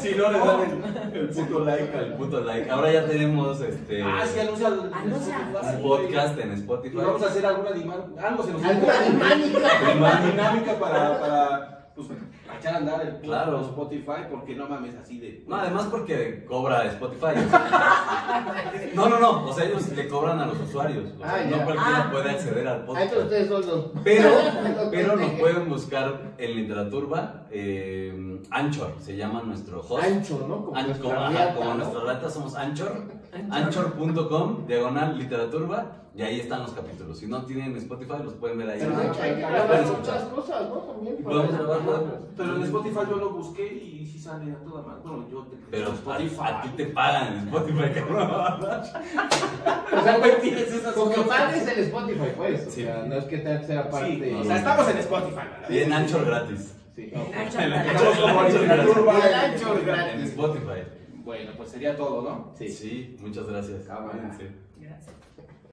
Si 0.00 0.14
no 0.14 0.30
le 0.30 0.38
dan 0.38 0.60
el, 0.60 0.70
el 1.18 1.28
puto 1.30 1.58
like 1.64 1.92
El 1.92 1.98
al. 1.98 2.14
puto 2.14 2.40
like. 2.40 2.70
Ahora 2.70 2.92
ya 2.92 3.04
tenemos 3.06 3.60
este 3.60 4.02
Ah, 4.02 4.22
sí, 4.32 4.38
anuncia 4.40 4.68
el- 4.68 4.92
Anuncia. 4.94 5.38
un 5.76 5.82
podcast 5.82 6.38
en 6.38 6.52
Spotify. 6.52 6.96
Y 6.96 7.00
vamos 7.04 7.22
a 7.22 7.26
hacer 7.26 7.44
alguna 7.46 7.72
dinámica. 7.72 8.28
Algo 8.28 8.42
se 8.44 8.52
nos 8.52 8.64
Alguna 8.64 9.00
dinámica. 9.00 10.20
Dinámica 10.30 10.72
para. 10.78 11.18
para 11.20 11.77
pues, 12.06 12.18
para 12.46 12.58
echar 12.58 12.74
a 12.74 12.76
andar 12.78 13.00
el 13.06 13.20
Claro. 13.20 13.60
Spotify, 13.60 14.26
porque 14.30 14.54
no 14.54 14.68
mames 14.68 14.94
así 14.96 15.18
de. 15.18 15.44
No, 15.46 15.56
además 15.56 15.86
porque 15.90 16.44
cobra 16.46 16.84
Spotify. 16.86 17.26
o 17.46 17.50
sea. 17.50 18.64
No, 18.94 19.08
no, 19.08 19.18
no. 19.20 19.46
O 19.46 19.52
sea, 19.52 19.64
ellos 19.66 19.88
le 19.90 20.08
cobran 20.08 20.38
a 20.40 20.46
los 20.46 20.60
usuarios. 20.60 21.12
O 21.14 21.18
sea, 21.18 21.34
Ah, 21.34 21.44
no 21.44 21.56
ya. 21.56 21.64
cualquiera 21.64 22.04
Ah. 22.06 22.10
puede 22.10 22.30
acceder 22.30 22.66
al 22.68 22.84
podcast. 22.84 23.12
entonces 23.12 23.24
ustedes 23.24 23.48
son 23.48 23.66
los. 23.66 23.90
Pero, 24.04 24.30
pero 24.90 25.16
nos 25.16 25.30
pueden 25.32 25.68
buscar 25.68 26.34
en 26.38 26.56
Literaturba. 26.56 27.46
Eh, 27.50 28.42
Anchor 28.50 28.94
se 28.98 29.16
llama 29.16 29.42
nuestro 29.42 29.80
host. 29.80 30.04
Ancho, 30.04 30.44
¿no? 30.48 30.64
Como 30.66 30.76
An- 30.76 30.86
nuestra 30.86 31.08
como, 31.08 31.20
ajá, 31.20 31.30
riata, 31.30 31.54
como 31.54 31.70
¿no? 31.70 31.76
nuestra 31.76 32.00
rata 32.04 32.30
somos 32.30 32.54
Anchor, 32.54 33.02
Anchor. 33.50 33.84
anchor.com, 33.84 34.66
diagonal 34.66 35.18
literaturba, 35.18 35.86
y 36.14 36.22
ahí 36.22 36.40
están 36.40 36.62
los 36.62 36.72
capítulos. 36.72 37.18
Si 37.18 37.26
no 37.26 37.44
tienen 37.44 37.76
Spotify, 37.76 38.14
los 38.24 38.32
pueden 38.34 38.58
ver 38.58 38.70
ahí. 38.70 38.78
Pero 38.80 38.96
de 38.96 39.06
hecho 39.06 39.22
hay 39.22 39.32
pueden 39.34 39.54
otras 39.54 39.90
escuchar. 39.90 40.28
cosas, 40.30 40.68
¿no? 40.68 40.76
También. 40.78 41.16
Pero 42.36 42.56
en 42.56 42.62
Spotify 42.62 43.00
yo 43.08 43.16
lo 43.16 43.30
busqué 43.30 43.72
y 43.72 44.04
sí 44.06 44.18
sale 44.18 44.50
a 44.50 44.56
toda 44.56 44.82
madre. 44.82 45.00
Bueno, 45.04 45.28
yo 45.30 45.42
te. 45.44 45.56
Pero 45.70 45.92
Spotify. 45.92 46.36
a, 46.40 46.62
ti 46.62 46.68
te 46.70 46.86
pagan 46.86 47.34
en 47.34 47.38
Spotify, 47.48 47.90
cabrón. 47.94 48.30
O 49.92 50.02
sea, 50.02 50.40
tires 50.40 50.72
esas 50.72 50.94
Con 50.94 51.10
que 51.10 51.16
cosas. 51.16 51.28
pagues 51.28 51.68
el 51.68 51.78
Spotify, 51.84 52.32
pues. 52.36 52.66
O 52.66 52.70
sea, 52.70 53.04
no 53.06 53.14
es 53.14 53.24
que 53.24 53.38
tenga 53.38 53.60
que 53.60 53.66
ser 53.66 53.78
aparte. 53.78 54.14
Sí, 54.14 54.34
o 54.34 54.44
sea, 54.44 54.56
estamos 54.56 54.88
en 54.88 54.98
Spotify. 54.98 55.36
¿verdad? 55.36 55.70
Y 55.70 55.78
en 55.78 55.92
Anchor 55.92 56.24
gratis. 56.24 56.74
Sí. 56.96 57.12
En. 57.12 57.20
Spotify. 60.22 60.82
Bueno, 61.24 61.52
pues 61.56 61.68
sería 61.68 61.96
todo, 61.96 62.22
¿no? 62.22 62.52
Sí. 62.56 62.68
Sí, 62.68 63.16
muchas 63.20 63.46
gracias. 63.46 63.84
Cámara. 63.86 64.18
Gracias. 64.18 64.50